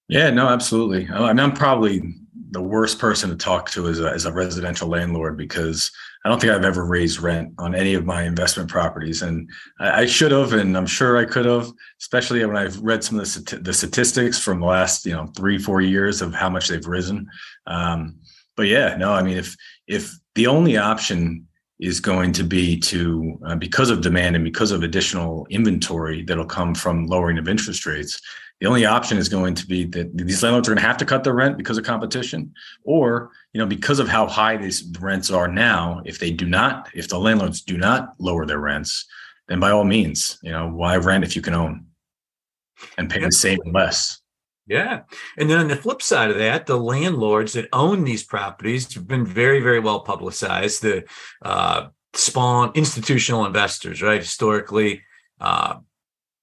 Yeah 0.08 0.32
no 0.32 0.48
absolutely. 0.48 1.08
Oh, 1.14 1.26
I 1.26 1.34
mean 1.34 1.40
i'm 1.40 1.54
probably 1.54 2.16
the 2.52 2.62
worst 2.62 3.00
person 3.00 3.30
to 3.30 3.36
talk 3.36 3.70
to 3.72 3.88
is 3.88 4.00
a, 4.00 4.10
as 4.10 4.26
a 4.26 4.34
residential 4.34 4.88
landlord 4.88 5.38
because 5.38 5.92
I 6.24 6.30
don't 6.30 6.40
think 6.40 6.52
I've 6.52 6.66
ever 6.66 6.86
raised 6.86 7.20
rent 7.20 7.54
on 7.58 7.76
any 7.76 7.94
of 7.94 8.06
my 8.06 8.24
investment 8.24 8.70
properties, 8.70 9.22
and 9.22 9.50
I, 9.80 10.02
I 10.02 10.06
should 10.06 10.32
have, 10.32 10.54
and 10.54 10.78
I'm 10.78 10.86
sure 10.86 11.18
I 11.18 11.26
could 11.26 11.46
have, 11.46 11.72
especially 12.02 12.44
when 12.46 12.58
I've 12.58 12.80
read 12.82 13.04
some 13.04 13.20
of 13.20 13.26
the, 13.34 13.60
the 13.62 13.74
statistics 13.74 14.38
from 14.38 14.60
the 14.60 14.66
last 14.66 15.06
you 15.06 15.14
know 15.14 15.28
three 15.36 15.58
four 15.58 15.82
years 15.82 16.22
of 16.22 16.34
how 16.34 16.50
much 16.50 16.68
they've 16.68 16.86
risen. 16.86 17.28
Um, 17.68 18.20
but 18.56 18.68
yeah, 18.68 18.96
no, 18.96 19.12
I 19.14 19.22
mean 19.24 19.38
if 19.38 19.56
if 19.88 20.14
the 20.36 20.48
only 20.48 20.78
option 20.78 21.48
is 21.80 22.00
going 22.00 22.32
to 22.34 22.44
be 22.44 22.78
to 22.78 23.40
uh, 23.46 23.56
because 23.56 23.90
of 23.90 24.02
demand 24.02 24.36
and 24.36 24.44
because 24.44 24.72
of 24.72 24.84
additional 24.84 25.48
inventory 25.50 26.24
that'll 26.24 26.46
come 26.46 26.76
from 26.76 27.08
lowering 27.08 27.38
of 27.38 27.48
interest 27.48 27.86
rates 27.86 28.22
the 28.60 28.68
only 28.68 28.86
option 28.86 29.18
is 29.18 29.30
going 29.30 29.56
to 29.56 29.66
be 29.66 29.86
that 29.86 30.18
these 30.18 30.44
landlords 30.44 30.68
are 30.68 30.72
going 30.72 30.82
to 30.82 30.88
have 30.88 30.98
to 30.98 31.06
cut 31.06 31.24
their 31.24 31.34
rent 31.34 31.58
because 31.58 31.78
of 31.78 31.86
competition. 31.86 32.54
Or 32.84 33.32
you 33.54 33.60
know 33.60 33.66
because 33.66 34.00
of 34.00 34.08
how 34.08 34.28
high 34.28 34.58
these 34.58 34.84
rents 35.00 35.32
are 35.32 35.48
now 35.48 36.02
if 36.06 36.20
they 36.20 36.32
do 36.32 36.46
not 36.46 36.90
if 36.94 37.08
the 37.08 37.20
landlords 37.20 37.62
do 37.62 37.78
not 37.78 38.14
lower 38.20 38.46
their 38.46 38.60
rents 38.60 39.06
then 39.48 39.60
by 39.60 39.72
all 39.72 39.84
means 39.84 40.38
you 40.44 40.52
know 40.52 40.70
why 40.70 40.98
rent 40.98 41.24
if 41.24 41.36
you 41.36 41.42
can 41.42 41.54
own 41.54 41.86
and 42.98 43.10
pay 43.10 43.24
the 43.24 43.32
same 43.32 43.60
less 43.74 44.19
yeah. 44.70 45.02
And 45.36 45.50
then 45.50 45.58
on 45.58 45.68
the 45.68 45.76
flip 45.76 46.02
side 46.02 46.30
of 46.30 46.38
that, 46.38 46.68
the 46.68 46.78
landlords 46.78 47.54
that 47.54 47.68
own 47.74 48.04
these 48.04 48.24
properties 48.24 48.94
have 48.94 49.08
been 49.08 49.26
very, 49.26 49.62
very 49.62 49.80
well 49.80 50.02
publicized. 50.02 50.84
The 50.84 51.06
uh, 51.42 51.88
spawn 52.14 52.72
institutional 52.76 53.46
investors, 53.46 54.02
right? 54.04 54.22
Historically, 54.22 55.02
uh, 55.42 55.78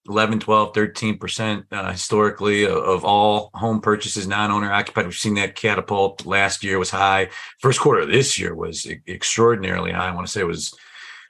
11, 0.08 0.40
12, 0.40 0.72
13% 0.72 1.64
uh, 1.70 1.92
historically 1.92 2.64
of, 2.64 2.76
of, 2.76 3.04
all 3.04 3.50
home 3.54 3.80
purchases, 3.80 4.26
non-owner 4.26 4.72
occupied. 4.72 5.04
We've 5.04 5.14
seen 5.14 5.34
that 5.34 5.56
catapult. 5.56 6.26
Last 6.26 6.62
year 6.64 6.78
was 6.78 6.90
high. 6.90 7.30
First 7.60 7.80
quarter 7.80 8.02
of 8.02 8.08
this 8.08 8.38
year 8.38 8.54
was 8.54 8.86
extraordinarily 9.08 9.92
high. 9.92 10.08
I 10.08 10.14
want 10.14 10.26
to 10.26 10.32
say 10.32 10.40
it 10.40 10.46
was 10.46 10.74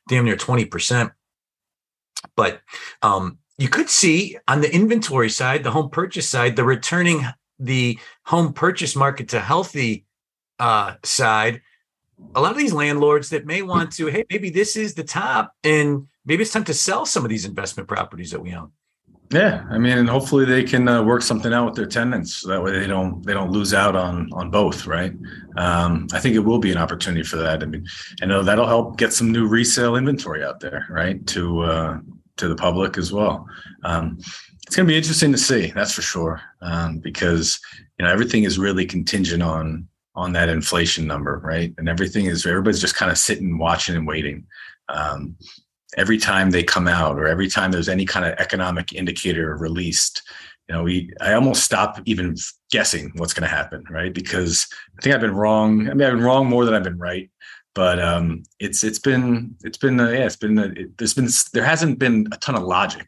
damn 0.09 0.25
near 0.25 0.37
20%. 0.37 1.11
But 2.37 2.61
um, 3.03 3.39
you 3.59 3.69
could 3.69 3.89
see 3.89 4.37
on 4.49 4.61
the 4.61 4.73
inventory 4.73 5.31
side, 5.31 5.65
the 5.65 5.71
home 5.71 5.91
purchase 5.91 6.29
side, 6.29 6.57
the 6.57 6.65
returning 6.65 7.25
the 7.59 7.99
home 8.25 8.53
purchase 8.53 8.95
market 8.95 9.29
to 9.31 9.41
healthy 9.41 10.05
uh, 10.59 10.95
side. 11.03 11.63
A 12.35 12.41
lot 12.41 12.53
of 12.53 12.59
these 12.59 12.73
landlords 12.73 13.31
that 13.31 13.47
may 13.47 13.63
want 13.63 13.93
to, 13.93 14.07
hey, 14.07 14.25
maybe 14.31 14.51
this 14.51 14.77
is 14.77 14.95
the 14.95 15.05
top 15.05 15.55
and 15.65 16.07
maybe 16.25 16.43
it's 16.43 16.53
time 16.53 16.65
to 16.65 16.75
sell 16.75 17.07
some 17.07 17.25
of 17.25 17.31
these 17.31 17.45
investment 17.45 17.89
properties 17.89 18.31
that 18.31 18.41
we 18.41 18.55
own. 18.55 18.73
Yeah, 19.31 19.65
I 19.71 19.79
mean, 19.79 19.99
and 19.99 20.09
hopefully 20.09 20.45
they 20.45 20.63
can 20.63 20.87
uh, 20.87 21.03
work 21.03 21.21
something 21.21 21.53
out 21.53 21.67
with 21.67 21.75
their 21.75 21.87
tenants. 21.87 22.37
So 22.37 22.49
that 22.49 22.63
way 22.63 22.79
they 22.79 22.87
don't 22.87 23.27
they 23.27 23.33
don't 23.33 23.51
lose 23.51 23.75
out 23.75 23.97
on 23.97 24.33
on 24.33 24.53
both, 24.53 24.87
right? 24.87 25.13
Um, 25.57 26.07
I 26.13 26.21
think 26.21 26.37
it 26.37 26.41
will 26.41 26.61
be 26.61 26.71
an 26.71 26.79
opportunity 26.79 27.25
for 27.25 27.37
that. 27.39 27.61
I 27.61 27.67
mean, 27.67 27.85
I 28.23 28.27
know 28.27 28.45
that'll 28.45 28.69
help 28.69 28.99
get 28.99 29.13
some 29.13 29.33
new 29.33 29.49
resale 29.49 29.97
inventory 29.97 30.45
out 30.45 30.61
there, 30.61 30.87
right? 30.89 31.27
To 31.29 31.63
uh, 31.63 31.99
to 32.37 32.49
the 32.49 32.57
public 32.57 32.99
as 32.99 33.13
well. 33.13 33.47
Um, 33.85 34.19
it's 34.67 34.75
going 34.75 34.87
to 34.87 34.93
be 34.93 34.97
interesting 34.97 35.33
to 35.33 35.39
see, 35.39 35.71
that's 35.71 35.93
for 35.93 36.03
sure, 36.03 36.41
um, 36.61 36.99
because 36.99 37.61
you 37.99 38.05
know 38.05 38.13
everything 38.13 38.45
is 38.45 38.59
really 38.59 38.85
contingent 38.85 39.43
on 39.43 39.89
on 40.15 40.33
that 40.33 40.49
inflation 40.49 41.07
number, 41.07 41.41
right? 41.45 41.75
And 41.79 41.89
everything 41.89 42.27
is 42.27 42.47
everybody's 42.47 42.81
just 42.81 42.97
kind 42.97 43.13
of 43.13 43.19
sitting, 43.19 43.59
watching, 43.59 43.97
and 43.97 44.07
waiting. 44.07 44.47
Um, 44.89 45.37
every 45.97 46.19
time 46.19 46.51
they 46.51 46.65
come 46.65 46.89
out 46.89 47.19
or 47.19 47.27
every 47.27 47.49
time 47.49 47.71
there's 47.71 47.89
any 47.89 48.05
kind 48.05 48.27
of 48.27 48.33
economic 48.39 48.93
indicator 48.93 49.57
released 49.57 50.23
you 50.69 50.75
know, 50.75 50.83
we 50.83 51.13
I 51.21 51.35
almost 51.35 51.65
stop 51.65 52.01
even 52.07 52.37
guessing 52.71 53.13
what's 53.17 53.33
going 53.33 53.49
to 53.49 53.55
happen, 53.55 53.85
right? 53.89 54.13
Because 54.13 54.67
I 54.99 55.03
think 55.03 55.15
I've 55.15 55.21
been 55.21 55.35
wrong. 55.35 55.89
I 55.89 55.95
mean, 55.95 56.07
I've 56.07 56.15
been 56.15 56.25
wrong 56.25 56.47
more 56.47 56.65
than 56.65 56.75
I've 56.75 56.83
been 56.83 56.99
right. 56.99 57.31
But 57.77 58.03
um, 58.03 58.43
it's 58.59 58.83
it's 58.83 58.99
been 58.99 59.55
it's 59.63 59.77
been 59.77 60.01
uh, 60.01 60.09
yeah 60.09 60.25
it's 60.25 60.37
been 60.37 60.59
uh, 60.59 60.73
it, 60.75 60.97
there's 60.97 61.13
been 61.13 61.29
there 61.53 61.63
hasn't 61.63 61.99
been 61.99 62.27
a 62.33 62.39
ton 62.39 62.57
of 62.57 62.63
logic 62.63 63.07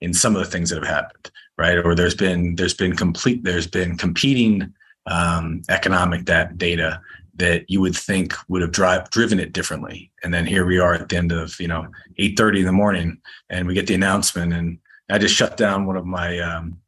in 0.00 0.14
some 0.14 0.34
of 0.34 0.42
the 0.42 0.50
things 0.50 0.70
that 0.70 0.82
have 0.82 0.88
happened, 0.88 1.30
right? 1.58 1.76
Or 1.76 1.94
there's 1.94 2.14
been 2.14 2.56
there's 2.56 2.72
been 2.72 2.96
complete 2.96 3.44
there's 3.44 3.66
been 3.66 3.98
competing 3.98 4.72
um, 5.04 5.60
economic 5.68 6.24
that 6.26 6.56
data 6.56 6.98
that 7.34 7.68
you 7.68 7.82
would 7.82 7.94
think 7.94 8.32
would 8.48 8.62
have 8.62 8.72
drive, 8.72 9.10
driven 9.10 9.38
it 9.38 9.52
differently. 9.52 10.10
And 10.24 10.32
then 10.32 10.46
here 10.46 10.64
we 10.64 10.78
are 10.78 10.94
at 10.94 11.10
the 11.10 11.16
end 11.18 11.30
of 11.30 11.60
you 11.60 11.68
know 11.68 11.86
8:30 12.18 12.60
in 12.60 12.64
the 12.64 12.72
morning, 12.72 13.18
and 13.50 13.66
we 13.68 13.74
get 13.74 13.86
the 13.86 13.94
announcement, 13.94 14.54
and 14.54 14.78
I 15.10 15.18
just 15.18 15.34
shut 15.34 15.58
down 15.58 15.84
one 15.84 15.98
of 15.98 16.06
my 16.06 16.38
um, 16.38 16.80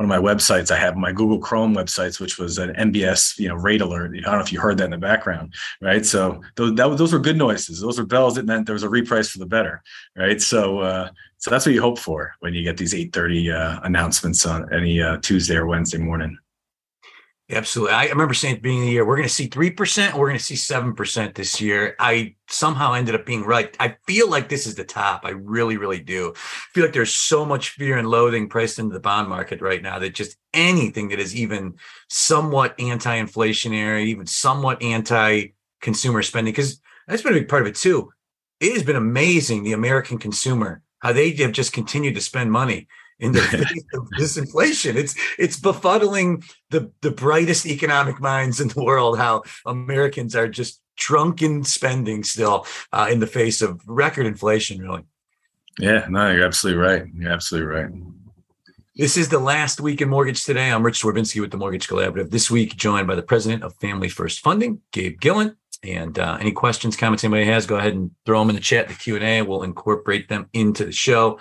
one 0.00 0.10
of 0.10 0.22
my 0.22 0.34
websites. 0.34 0.70
I 0.70 0.78
have 0.78 0.96
my 0.96 1.12
Google 1.12 1.38
Chrome 1.38 1.74
websites, 1.74 2.18
which 2.18 2.38
was 2.38 2.56
an 2.56 2.70
MBS, 2.70 3.38
you 3.38 3.48
know, 3.48 3.54
rate 3.54 3.82
alert. 3.82 4.12
I 4.16 4.20
don't 4.22 4.32
know 4.32 4.40
if 4.40 4.50
you 4.50 4.58
heard 4.58 4.78
that 4.78 4.86
in 4.86 4.90
the 4.92 4.96
background, 4.98 5.52
right? 5.82 6.06
So 6.06 6.40
those 6.56 6.74
that, 6.76 6.96
those 6.96 7.12
were 7.12 7.18
good 7.18 7.36
noises. 7.36 7.82
Those 7.82 7.98
were 7.98 8.06
bells 8.06 8.36
that 8.36 8.46
meant 8.46 8.64
there 8.64 8.72
was 8.72 8.82
a 8.82 8.88
reprice 8.88 9.30
for 9.30 9.38
the 9.38 9.46
better, 9.46 9.82
right? 10.16 10.40
So 10.40 10.78
uh, 10.78 11.10
so 11.36 11.50
that's 11.50 11.66
what 11.66 11.74
you 11.74 11.82
hope 11.82 11.98
for 11.98 12.32
when 12.40 12.54
you 12.54 12.62
get 12.64 12.78
these 12.78 12.94
8:30 12.94 13.54
uh, 13.54 13.80
announcements 13.84 14.46
on 14.46 14.72
any 14.72 15.02
uh, 15.02 15.18
Tuesday 15.18 15.56
or 15.56 15.66
Wednesday 15.66 15.98
morning. 15.98 16.38
Absolutely. 17.52 17.94
I 17.94 18.06
remember 18.06 18.32
saying 18.32 18.54
at 18.54 18.58
the 18.58 18.62
beginning 18.62 18.82
of 18.82 18.86
the 18.86 18.92
year, 18.92 19.04
we're 19.04 19.16
going 19.16 19.28
to 19.28 19.34
see 19.34 19.48
3%, 19.48 20.14
we're 20.14 20.28
going 20.28 20.38
to 20.38 20.44
see 20.44 20.54
7% 20.54 21.34
this 21.34 21.60
year. 21.60 21.96
I 21.98 22.36
somehow 22.48 22.92
ended 22.92 23.16
up 23.16 23.26
being 23.26 23.42
right. 23.42 23.74
I 23.80 23.96
feel 24.06 24.30
like 24.30 24.48
this 24.48 24.66
is 24.68 24.76
the 24.76 24.84
top. 24.84 25.22
I 25.24 25.30
really, 25.30 25.76
really 25.76 25.98
do. 25.98 26.32
I 26.36 26.38
feel 26.72 26.84
like 26.84 26.92
there's 26.92 27.14
so 27.14 27.44
much 27.44 27.70
fear 27.70 27.98
and 27.98 28.08
loathing 28.08 28.48
priced 28.48 28.78
into 28.78 28.92
the 28.92 29.00
bond 29.00 29.28
market 29.28 29.60
right 29.60 29.82
now 29.82 29.98
that 29.98 30.14
just 30.14 30.36
anything 30.54 31.08
that 31.08 31.18
is 31.18 31.34
even 31.34 31.74
somewhat 32.08 32.78
anti 32.78 33.20
inflationary, 33.20 34.06
even 34.06 34.26
somewhat 34.26 34.80
anti 34.82 35.48
consumer 35.80 36.22
spending, 36.22 36.52
because 36.52 36.80
that's 37.08 37.22
been 37.22 37.32
a 37.32 37.40
big 37.40 37.48
part 37.48 37.62
of 37.62 37.68
it 37.68 37.74
too. 37.74 38.12
It 38.60 38.74
has 38.74 38.84
been 38.84 38.96
amazing, 38.96 39.64
the 39.64 39.72
American 39.72 40.18
consumer, 40.18 40.82
how 41.00 41.12
they 41.12 41.32
have 41.32 41.52
just 41.52 41.72
continued 41.72 42.14
to 42.14 42.20
spend 42.20 42.52
money 42.52 42.86
in 43.20 43.32
the 43.32 43.40
face 43.42 43.84
of 43.94 44.08
this 44.18 44.36
inflation. 44.36 44.96
It's 44.96 45.14
it's 45.38 45.58
befuddling 45.58 46.44
the 46.70 46.90
the 47.02 47.10
brightest 47.10 47.66
economic 47.66 48.20
minds 48.20 48.60
in 48.60 48.68
the 48.68 48.82
world 48.90 49.18
how 49.18 49.42
Americans 49.64 50.34
are 50.34 50.48
just 50.48 50.80
drunken 50.96 51.64
spending 51.64 52.24
still 52.24 52.66
uh, 52.92 53.08
in 53.10 53.20
the 53.20 53.26
face 53.26 53.62
of 53.62 53.80
record 53.86 54.26
inflation. 54.26 54.80
Really. 54.80 55.04
Yeah, 55.78 56.06
no, 56.10 56.30
you're 56.30 56.44
absolutely 56.44 56.82
right. 56.82 57.04
You're 57.14 57.32
absolutely 57.32 57.68
right. 57.68 57.90
This 58.96 59.16
is 59.16 59.28
the 59.30 59.38
last 59.38 59.80
week 59.80 60.02
in 60.02 60.10
Mortgage 60.10 60.44
Today. 60.44 60.70
I'm 60.70 60.84
Rich 60.84 61.02
Swerbinsky 61.02 61.40
with 61.40 61.52
the 61.52 61.56
Mortgage 61.56 61.88
Collaborative. 61.88 62.30
This 62.30 62.50
week, 62.50 62.76
joined 62.76 63.06
by 63.06 63.14
the 63.14 63.22
president 63.22 63.62
of 63.62 63.74
Family 63.76 64.08
First 64.08 64.40
Funding, 64.40 64.82
Gabe 64.92 65.18
Gillen. 65.20 65.56
And 65.82 66.18
uh, 66.18 66.36
any 66.38 66.52
questions, 66.52 66.96
comments 66.96 67.24
anybody 67.24 67.46
has, 67.46 67.64
go 67.64 67.76
ahead 67.76 67.94
and 67.94 68.10
throw 68.26 68.40
them 68.40 68.50
in 68.50 68.56
the 68.56 68.60
chat, 68.60 68.88
the 68.88 68.94
Q 68.94 69.16
and 69.16 69.24
A. 69.24 69.40
We'll 69.40 69.62
incorporate 69.62 70.28
them 70.28 70.50
into 70.52 70.84
the 70.84 70.92
show. 70.92 71.38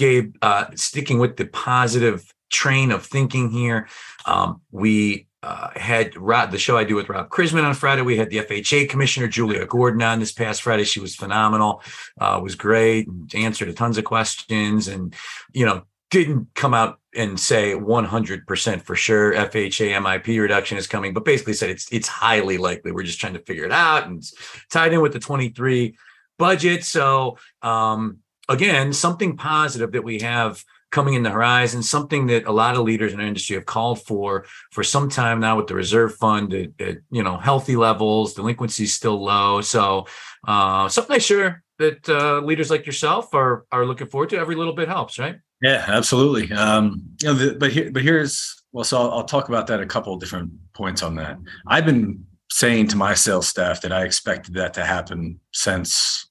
Gabe, 0.00 0.34
uh, 0.40 0.64
sticking 0.76 1.18
with 1.18 1.36
the 1.36 1.44
positive 1.44 2.32
train 2.48 2.90
of 2.90 3.04
thinking 3.04 3.50
here, 3.50 3.86
um, 4.24 4.62
we 4.70 5.26
uh, 5.42 5.68
had 5.76 6.16
Rob, 6.16 6.52
the 6.52 6.58
show 6.58 6.78
I 6.78 6.84
do 6.84 6.94
with 6.96 7.10
Rob 7.10 7.28
Chrisman 7.28 7.64
on 7.64 7.74
Friday. 7.74 8.00
We 8.00 8.16
had 8.16 8.30
the 8.30 8.38
FHA 8.38 8.88
commissioner 8.88 9.28
Julia 9.28 9.66
Gordon 9.66 10.00
on 10.00 10.18
this 10.18 10.32
past 10.32 10.62
Friday. 10.62 10.84
She 10.84 11.00
was 11.00 11.14
phenomenal, 11.14 11.82
uh, 12.18 12.40
was 12.42 12.54
great, 12.54 13.08
answered 13.34 13.68
a 13.68 13.74
tons 13.74 13.98
of 13.98 14.04
questions, 14.04 14.88
and 14.88 15.14
you 15.52 15.66
know 15.66 15.82
didn't 16.10 16.48
come 16.54 16.72
out 16.72 16.98
and 17.14 17.38
say 17.38 17.74
100% 17.74 18.82
for 18.82 18.96
sure 18.96 19.34
FHA 19.34 20.00
MIP 20.02 20.40
reduction 20.40 20.78
is 20.78 20.86
coming, 20.86 21.12
but 21.12 21.26
basically 21.26 21.52
said 21.52 21.68
it's 21.68 21.92
it's 21.92 22.08
highly 22.08 22.56
likely. 22.56 22.90
We're 22.90 23.02
just 23.02 23.20
trying 23.20 23.34
to 23.34 23.40
figure 23.40 23.64
it 23.64 23.72
out 23.72 24.06
and 24.06 24.22
tied 24.70 24.94
in 24.94 25.02
with 25.02 25.12
the 25.12 25.20
23 25.20 25.94
budget. 26.38 26.84
So 26.84 27.36
um, 27.60 28.20
again, 28.50 28.92
something 28.92 29.36
positive 29.36 29.92
that 29.92 30.04
we 30.04 30.20
have 30.20 30.62
coming 30.90 31.14
in 31.14 31.22
the 31.22 31.30
horizon, 31.30 31.82
something 31.82 32.26
that 32.26 32.46
a 32.46 32.52
lot 32.52 32.74
of 32.74 32.82
leaders 32.82 33.12
in 33.12 33.20
our 33.20 33.26
industry 33.26 33.54
have 33.54 33.64
called 33.64 34.02
for 34.02 34.44
for 34.72 34.82
some 34.82 35.08
time 35.08 35.40
now 35.40 35.56
with 35.56 35.68
the 35.68 35.74
reserve 35.74 36.16
fund 36.16 36.52
at, 36.52 36.70
at 36.80 36.98
you 37.10 37.22
know 37.22 37.38
healthy 37.38 37.76
levels, 37.76 38.34
delinquency 38.34 38.84
is 38.84 38.92
still 38.92 39.22
low. 39.22 39.60
So 39.60 40.06
uh, 40.46 40.88
something 40.88 41.16
I 41.16 41.18
sure 41.18 41.62
that 41.78 42.08
uh, 42.08 42.40
leaders 42.40 42.70
like 42.70 42.86
yourself 42.86 43.32
are 43.34 43.64
are 43.72 43.86
looking 43.86 44.08
forward 44.08 44.30
to. 44.30 44.38
Every 44.38 44.56
little 44.56 44.74
bit 44.74 44.88
helps, 44.88 45.18
right? 45.18 45.36
Yeah, 45.62 45.84
absolutely. 45.86 46.52
Um, 46.52 47.02
you 47.22 47.28
know, 47.28 47.34
the, 47.34 47.54
but 47.54 47.70
here, 47.70 47.90
but 47.92 48.02
here's 48.02 48.62
well, 48.72 48.84
so 48.84 48.98
I'll, 48.98 49.10
I'll 49.12 49.24
talk 49.24 49.48
about 49.48 49.66
that 49.68 49.80
a 49.80 49.86
couple 49.86 50.16
different 50.16 50.50
points 50.74 51.02
on 51.02 51.14
that. 51.16 51.38
I've 51.66 51.86
been 51.86 52.24
saying 52.50 52.88
to 52.88 52.96
my 52.96 53.14
sales 53.14 53.46
staff 53.46 53.80
that 53.82 53.92
I 53.92 54.04
expected 54.04 54.54
that 54.54 54.74
to 54.74 54.84
happen 54.84 55.38
since 55.52 56.29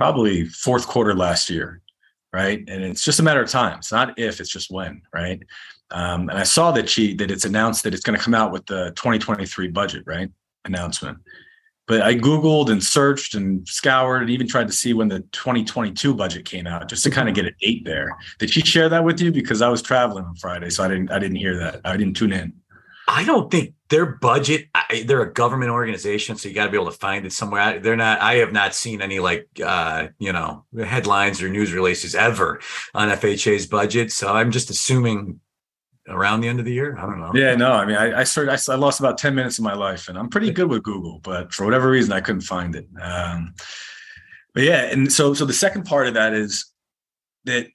probably 0.00 0.46
fourth 0.46 0.86
quarter 0.86 1.14
last 1.14 1.50
year, 1.50 1.82
right? 2.32 2.60
And 2.66 2.82
it's 2.82 3.04
just 3.04 3.20
a 3.20 3.22
matter 3.22 3.42
of 3.42 3.50
time. 3.50 3.76
It's 3.80 3.92
not 3.92 4.18
if, 4.18 4.40
it's 4.40 4.48
just 4.48 4.70
when, 4.70 5.02
right? 5.12 5.38
Um, 5.90 6.30
and 6.30 6.38
I 6.38 6.44
saw 6.44 6.70
that 6.72 6.88
she 6.88 7.14
that 7.16 7.30
it's 7.30 7.44
announced 7.44 7.82
that 7.84 7.92
it's 7.92 8.02
going 8.02 8.18
to 8.18 8.24
come 8.24 8.32
out 8.32 8.50
with 8.50 8.64
the 8.64 8.92
2023 8.96 9.68
budget, 9.68 10.04
right? 10.06 10.30
Announcement. 10.64 11.18
But 11.86 12.00
I 12.00 12.14
Googled 12.14 12.70
and 12.70 12.82
searched 12.82 13.34
and 13.34 13.68
scoured 13.68 14.22
and 14.22 14.30
even 14.30 14.48
tried 14.48 14.68
to 14.68 14.72
see 14.72 14.94
when 14.94 15.08
the 15.08 15.20
2022 15.32 16.14
budget 16.14 16.46
came 16.46 16.66
out 16.66 16.88
just 16.88 17.04
to 17.04 17.10
kind 17.10 17.28
of 17.28 17.34
get 17.34 17.44
a 17.44 17.52
date 17.60 17.84
there. 17.84 18.16
Did 18.38 18.48
she 18.48 18.62
share 18.62 18.88
that 18.88 19.04
with 19.04 19.20
you? 19.20 19.30
Because 19.30 19.60
I 19.60 19.68
was 19.68 19.82
traveling 19.82 20.24
on 20.24 20.34
Friday, 20.36 20.70
so 20.70 20.82
I 20.82 20.88
didn't 20.88 21.12
I 21.12 21.18
didn't 21.18 21.36
hear 21.36 21.58
that. 21.58 21.82
I 21.84 21.98
didn't 21.98 22.14
tune 22.14 22.32
in. 22.32 22.54
I 23.06 23.22
don't 23.24 23.50
think 23.50 23.74
their 23.90 24.06
budget. 24.06 24.68
They're 25.04 25.22
a 25.22 25.32
government 25.32 25.70
organization, 25.70 26.36
so 26.36 26.48
you 26.48 26.54
got 26.54 26.66
to 26.66 26.70
be 26.70 26.76
able 26.76 26.90
to 26.90 26.98
find 26.98 27.26
it 27.26 27.32
somewhere. 27.32 27.78
They're 27.78 27.96
not. 27.96 28.20
I 28.20 28.36
have 28.36 28.52
not 28.52 28.74
seen 28.74 29.02
any 29.02 29.18
like 29.18 29.48
uh, 29.62 30.08
you 30.18 30.32
know 30.32 30.64
headlines 30.82 31.42
or 31.42 31.48
news 31.48 31.72
releases 31.72 32.14
ever 32.14 32.60
on 32.94 33.08
FHA's 33.08 33.66
budget. 33.66 34.12
So 34.12 34.32
I'm 34.32 34.50
just 34.50 34.70
assuming 34.70 35.40
around 36.08 36.40
the 36.40 36.48
end 36.48 36.58
of 36.58 36.64
the 36.64 36.72
year? 36.72 36.96
I 36.98 37.02
don't 37.02 37.20
know. 37.20 37.32
Yeah, 37.34 37.54
no. 37.54 37.72
I 37.72 37.84
mean, 37.84 37.96
I, 37.96 38.20
I 38.20 38.24
started. 38.24 38.52
I, 38.52 38.72
I, 38.72 38.76
lost 38.76 39.00
about 39.00 39.18
ten 39.18 39.34
minutes 39.34 39.58
of 39.58 39.64
my 39.64 39.74
life, 39.74 40.08
and 40.08 40.18
I'm 40.18 40.28
pretty 40.28 40.50
good 40.50 40.68
with 40.68 40.82
Google, 40.82 41.20
but 41.22 41.52
for 41.52 41.64
whatever 41.64 41.90
reason, 41.90 42.12
I 42.12 42.20
couldn't 42.20 42.42
find 42.42 42.74
it. 42.74 42.88
Um, 43.00 43.54
but 44.54 44.64
yeah, 44.64 44.84
and 44.84 45.12
so 45.12 45.34
so 45.34 45.44
the 45.44 45.52
second 45.52 45.84
part 45.84 46.06
of 46.06 46.14
that 46.14 46.32
is 46.32 46.72
that 47.44 47.68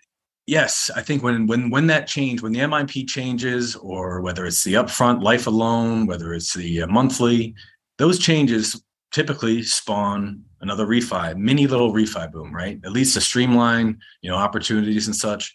yes, 0.47 0.89
I 0.95 1.01
think 1.01 1.23
when 1.23 1.47
when 1.47 1.69
when 1.69 1.87
that 1.87 2.07
change, 2.07 2.41
when 2.41 2.53
the 2.53 2.59
MIP 2.59 3.07
changes, 3.07 3.75
or 3.75 4.21
whether 4.21 4.45
it's 4.45 4.63
the 4.63 4.73
upfront 4.73 5.21
life 5.21 5.47
alone, 5.47 6.05
whether 6.05 6.33
it's 6.33 6.53
the 6.53 6.83
uh, 6.83 6.87
monthly, 6.87 7.55
those 7.97 8.19
changes 8.19 8.81
typically 9.11 9.63
spawn 9.63 10.43
another 10.61 10.85
refi, 10.85 11.35
mini 11.37 11.67
little 11.67 11.93
refi 11.93 12.31
boom, 12.31 12.53
right? 12.53 12.79
At 12.83 12.91
least 12.91 13.13
to 13.13 13.21
streamline, 13.21 13.99
you 14.21 14.29
know, 14.29 14.35
opportunities 14.35 15.07
and 15.07 15.15
such. 15.15 15.53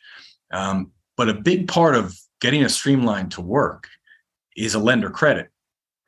Um, 0.53 0.93
but 1.17 1.29
a 1.29 1.35
big 1.35 1.69
part 1.69 1.95
of 1.95 2.17
getting 2.41 2.65
a 2.65 2.69
streamline 2.69 3.29
to 3.31 3.41
work 3.41 3.89
is 4.57 4.75
a 4.75 4.79
lender 4.79 5.11
credit, 5.11 5.50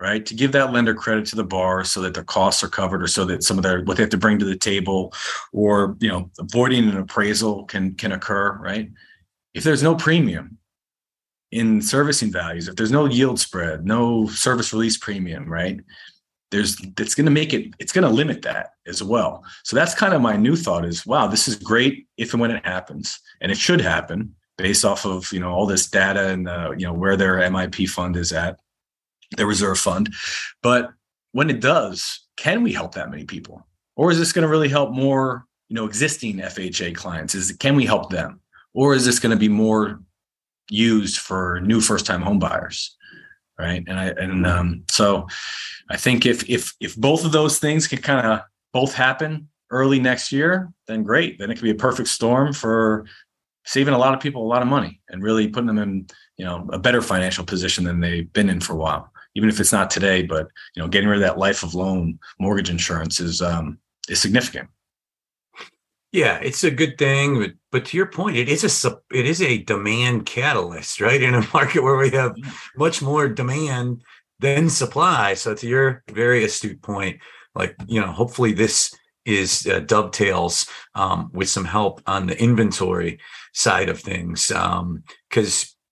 right? 0.02 0.26
To 0.26 0.34
give 0.34 0.50
that 0.50 0.72
lender 0.72 0.94
credit 0.94 1.26
to 1.26 1.36
the 1.36 1.44
borrower 1.44 1.84
so 1.84 2.00
that 2.00 2.12
their 2.12 2.24
costs 2.24 2.64
are 2.64 2.68
covered 2.68 3.04
or 3.04 3.06
so 3.06 3.24
that 3.26 3.44
some 3.44 3.56
of 3.56 3.62
their 3.62 3.84
what 3.84 3.96
they 3.96 4.02
have 4.02 4.10
to 4.10 4.18
bring 4.18 4.36
to 4.40 4.44
the 4.44 4.56
table 4.56 5.14
or 5.52 5.96
you 6.00 6.08
know 6.08 6.28
avoiding 6.40 6.88
an 6.88 6.96
appraisal 6.96 7.64
can 7.66 7.94
can 7.94 8.10
occur, 8.10 8.58
right? 8.58 8.90
If 9.54 9.62
there's 9.62 9.82
no 9.82 9.94
premium 9.94 10.58
in 11.52 11.80
servicing 11.80 12.32
values, 12.32 12.66
if 12.66 12.74
there's 12.74 12.90
no 12.90 13.06
yield 13.06 13.38
spread, 13.38 13.86
no 13.86 14.26
service 14.26 14.72
release 14.72 14.98
premium, 14.98 15.48
right? 15.48 15.78
There's 16.50 16.76
it's 16.98 17.14
going 17.14 17.26
to 17.26 17.30
make 17.30 17.54
it 17.54 17.72
it's 17.78 17.92
going 17.92 18.08
to 18.08 18.10
limit 18.10 18.42
that 18.42 18.70
as 18.88 19.04
well. 19.04 19.44
So 19.62 19.76
that's 19.76 19.94
kind 19.94 20.14
of 20.14 20.20
my 20.20 20.36
new 20.36 20.56
thought 20.56 20.84
is 20.84 21.06
wow, 21.06 21.28
this 21.28 21.46
is 21.46 21.54
great 21.54 22.08
if 22.16 22.32
and 22.32 22.40
when 22.40 22.50
it 22.50 22.66
happens 22.66 23.20
and 23.40 23.52
it 23.52 23.58
should 23.58 23.80
happen 23.80 24.34
based 24.58 24.84
off 24.84 25.06
of 25.06 25.32
you 25.32 25.38
know 25.38 25.52
all 25.52 25.66
this 25.66 25.88
data 25.88 26.26
and 26.30 26.48
uh, 26.48 26.72
you 26.76 26.86
know 26.86 26.92
where 26.92 27.16
their 27.16 27.36
MIP 27.36 27.88
fund 27.88 28.16
is 28.16 28.32
at, 28.32 28.58
their 29.36 29.46
reserve 29.46 29.78
fund. 29.78 30.12
But 30.62 30.90
when 31.32 31.50
it 31.50 31.60
does, 31.60 32.20
can 32.36 32.62
we 32.62 32.72
help 32.72 32.94
that 32.94 33.10
many 33.10 33.24
people, 33.24 33.66
or 33.96 34.10
is 34.10 34.18
this 34.18 34.32
going 34.32 34.42
to 34.42 34.48
really 34.48 34.68
help 34.68 34.92
more 34.92 35.46
you 35.68 35.76
know 35.76 35.86
existing 35.86 36.36
FHA 36.36 36.94
clients? 36.94 37.34
Is 37.34 37.52
can 37.52 37.76
we 37.76 37.86
help 37.86 38.10
them, 38.10 38.40
or 38.74 38.94
is 38.94 39.04
this 39.04 39.18
going 39.18 39.30
to 39.30 39.40
be 39.40 39.48
more 39.48 40.00
used 40.70 41.18
for 41.18 41.60
new 41.62 41.80
first 41.80 42.06
time 42.06 42.22
home 42.22 42.38
buyers? 42.38 42.96
Right, 43.58 43.84
and 43.86 43.98
I 43.98 44.06
and 44.08 44.46
um, 44.46 44.84
so 44.90 45.26
I 45.88 45.96
think 45.96 46.26
if 46.26 46.48
if 46.48 46.72
if 46.80 46.96
both 46.96 47.24
of 47.24 47.32
those 47.32 47.58
things 47.58 47.86
can 47.86 47.98
kind 47.98 48.26
of 48.26 48.40
both 48.72 48.94
happen 48.94 49.48
early 49.70 50.00
next 50.00 50.32
year, 50.32 50.72
then 50.86 51.02
great. 51.02 51.38
Then 51.38 51.50
it 51.50 51.54
could 51.54 51.64
be 51.64 51.70
a 51.70 51.74
perfect 51.74 52.08
storm 52.08 52.52
for 52.52 53.06
saving 53.64 53.94
a 53.94 53.98
lot 53.98 54.14
of 54.14 54.20
people 54.20 54.42
a 54.42 54.48
lot 54.48 54.62
of 54.62 54.68
money 54.68 55.00
and 55.08 55.22
really 55.22 55.48
putting 55.48 55.66
them 55.66 55.78
in 55.78 56.06
you 56.36 56.44
know 56.44 56.68
a 56.72 56.78
better 56.78 57.00
financial 57.00 57.44
position 57.44 57.84
than 57.84 58.00
they've 58.00 58.32
been 58.32 58.50
in 58.50 58.60
for 58.60 58.72
a 58.72 58.76
while 58.76 59.11
even 59.34 59.48
if 59.48 59.60
it's 59.60 59.72
not 59.72 59.90
today 59.90 60.22
but 60.22 60.48
you 60.74 60.82
know 60.82 60.88
getting 60.88 61.08
rid 61.08 61.16
of 61.16 61.22
that 61.22 61.38
life 61.38 61.62
of 61.62 61.74
loan 61.74 62.18
mortgage 62.38 62.70
insurance 62.70 63.20
is 63.20 63.42
um 63.42 63.78
is 64.08 64.20
significant 64.20 64.68
Yeah, 66.12 66.38
it's 66.42 66.62
a 66.62 66.70
good 66.70 66.98
thing, 66.98 67.38
but 67.38 67.52
but 67.70 67.84
to 67.86 67.96
your 67.96 68.06
point, 68.06 68.36
it 68.36 68.48
is 68.48 68.84
a 68.84 68.98
it 69.10 69.26
is 69.26 69.40
a 69.40 69.62
demand 69.62 70.26
catalyst, 70.26 71.00
right? 71.00 71.22
In 71.22 71.34
a 71.34 71.46
market 71.54 71.82
where 71.82 71.96
we 71.96 72.10
have 72.10 72.34
much 72.76 73.00
more 73.00 73.28
demand 73.28 74.02
than 74.38 74.68
supply. 74.68 75.34
So 75.34 75.54
to 75.54 75.66
your 75.66 76.02
very 76.10 76.44
astute 76.44 76.82
point, 76.82 77.20
like 77.54 77.74
you 77.86 78.00
know, 78.00 78.12
hopefully 78.12 78.52
this 78.52 78.94
is 79.24 79.66
uh, 79.66 79.80
dovetails 79.80 80.66
um, 80.94 81.30
with 81.32 81.48
some 81.48 81.64
help 81.64 82.02
on 82.06 82.26
the 82.26 82.38
inventory 82.42 83.18
side 83.54 83.88
of 83.88 84.00
things. 84.00 84.48
Because 84.48 84.56
um, 84.60 85.02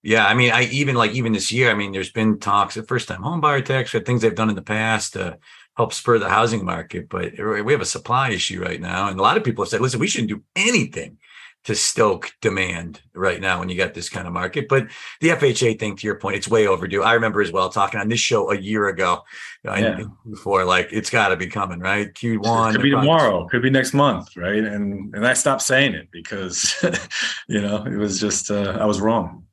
yeah, 0.02 0.26
I 0.26 0.34
mean, 0.34 0.50
I 0.50 0.64
even 0.64 0.96
like 0.96 1.12
even 1.12 1.32
this 1.32 1.52
year, 1.52 1.70
I 1.70 1.74
mean, 1.74 1.92
there's 1.92 2.12
been 2.12 2.38
talks 2.38 2.76
at 2.76 2.88
first 2.88 3.08
time 3.08 3.22
home 3.22 3.40
buyer 3.40 3.60
tax 3.60 3.94
or 3.94 4.00
things 4.00 4.22
they've 4.22 4.34
done 4.34 4.48
in 4.48 4.56
the 4.56 4.62
past 4.62 5.12
to 5.12 5.38
help 5.76 5.92
spur 5.92 6.18
the 6.18 6.28
housing 6.28 6.64
market, 6.64 7.08
but 7.08 7.32
we 7.64 7.72
have 7.72 7.80
a 7.80 7.86
supply 7.86 8.30
issue 8.30 8.62
right 8.62 8.80
now, 8.80 9.08
and 9.08 9.18
a 9.18 9.22
lot 9.22 9.36
of 9.36 9.44
people 9.44 9.64
have 9.64 9.70
said, 9.70 9.80
listen, 9.80 10.00
we 10.00 10.08
shouldn't 10.08 10.30
do 10.30 10.42
anything 10.56 11.18
to 11.64 11.74
stoke 11.74 12.32
demand 12.40 13.02
right 13.14 13.40
now 13.40 13.58
when 13.58 13.68
you 13.68 13.76
got 13.76 13.92
this 13.92 14.08
kind 14.08 14.26
of 14.26 14.32
market. 14.32 14.66
But 14.66 14.86
the 15.20 15.28
FHA 15.28 15.78
thing, 15.78 15.94
to 15.96 16.06
your 16.06 16.16
point, 16.16 16.36
it's 16.36 16.48
way 16.48 16.66
overdue. 16.66 17.02
I 17.02 17.12
remember 17.12 17.42
as 17.42 17.52
well 17.52 17.68
talking 17.68 18.00
on 18.00 18.08
this 18.08 18.20
show 18.20 18.50
a 18.50 18.56
year 18.56 18.88
ago 18.88 19.22
yeah. 19.64 20.04
before, 20.28 20.64
like 20.64 20.88
it's 20.90 21.10
got 21.10 21.28
to 21.28 21.36
be 21.36 21.48
coming, 21.48 21.78
right? 21.78 22.12
Q1 22.14 22.72
could 22.72 22.82
be 22.82 22.90
tomorrow, 22.90 23.46
could 23.48 23.62
be 23.62 23.70
next 23.70 23.92
month, 23.92 24.36
right? 24.36 24.64
And 24.64 25.14
and 25.14 25.26
I 25.26 25.34
stopped 25.34 25.62
saying 25.62 25.94
it 25.94 26.08
because 26.10 26.74
you 27.48 27.60
know 27.60 27.84
it 27.84 27.96
was 27.96 28.18
just 28.18 28.50
uh, 28.50 28.78
I 28.80 28.86
was 28.86 29.00
wrong. 29.00 29.44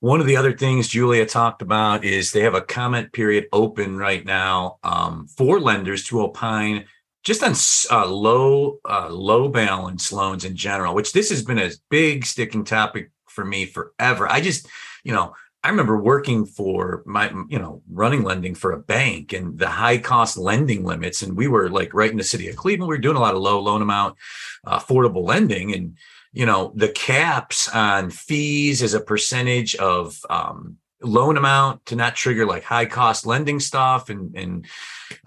One 0.00 0.20
of 0.20 0.26
the 0.26 0.36
other 0.36 0.52
things 0.52 0.88
Julia 0.88 1.24
talked 1.24 1.62
about 1.62 2.04
is 2.04 2.30
they 2.30 2.42
have 2.42 2.54
a 2.54 2.60
comment 2.60 3.12
period 3.12 3.46
open 3.52 3.96
right 3.96 4.24
now 4.24 4.78
um, 4.84 5.26
for 5.26 5.58
lenders 5.58 6.04
to 6.08 6.20
opine 6.20 6.84
just 7.24 7.42
on 7.42 7.54
uh, 7.90 8.06
low 8.06 8.78
uh, 8.88 9.08
low 9.08 9.48
balance 9.48 10.12
loans 10.12 10.44
in 10.44 10.54
general, 10.54 10.94
which 10.94 11.12
this 11.12 11.30
has 11.30 11.42
been 11.42 11.58
a 11.58 11.72
big 11.90 12.24
sticking 12.24 12.62
topic 12.62 13.10
for 13.26 13.44
me 13.44 13.64
forever. 13.64 14.30
I 14.30 14.40
just, 14.40 14.68
you 15.02 15.12
know, 15.12 15.34
I 15.64 15.70
remember 15.70 16.00
working 16.00 16.46
for 16.46 17.02
my, 17.06 17.32
you 17.48 17.58
know, 17.58 17.82
running 17.90 18.22
lending 18.22 18.54
for 18.54 18.70
a 18.70 18.78
bank 18.78 19.32
and 19.32 19.58
the 19.58 19.68
high 19.68 19.98
cost 19.98 20.36
lending 20.36 20.84
limits, 20.84 21.22
and 21.22 21.36
we 21.36 21.48
were 21.48 21.68
like 21.68 21.92
right 21.92 22.10
in 22.10 22.18
the 22.18 22.22
city 22.22 22.48
of 22.48 22.54
Cleveland. 22.54 22.88
We 22.88 22.94
were 22.94 23.00
doing 23.00 23.16
a 23.16 23.20
lot 23.20 23.34
of 23.34 23.42
low 23.42 23.58
loan 23.58 23.82
amount, 23.82 24.16
uh, 24.64 24.78
affordable 24.78 25.24
lending, 25.24 25.74
and 25.74 25.96
you 26.36 26.44
know 26.44 26.70
the 26.74 26.90
caps 26.90 27.66
on 27.70 28.10
fees 28.10 28.82
as 28.82 28.92
a 28.92 29.00
percentage 29.00 29.74
of 29.76 30.20
um, 30.28 30.76
loan 31.02 31.38
amount 31.38 31.86
to 31.86 31.96
not 31.96 32.14
trigger 32.14 32.44
like 32.44 32.62
high 32.62 32.84
cost 32.84 33.24
lending 33.24 33.58
stuff 33.58 34.10
and 34.10 34.36
and 34.36 34.66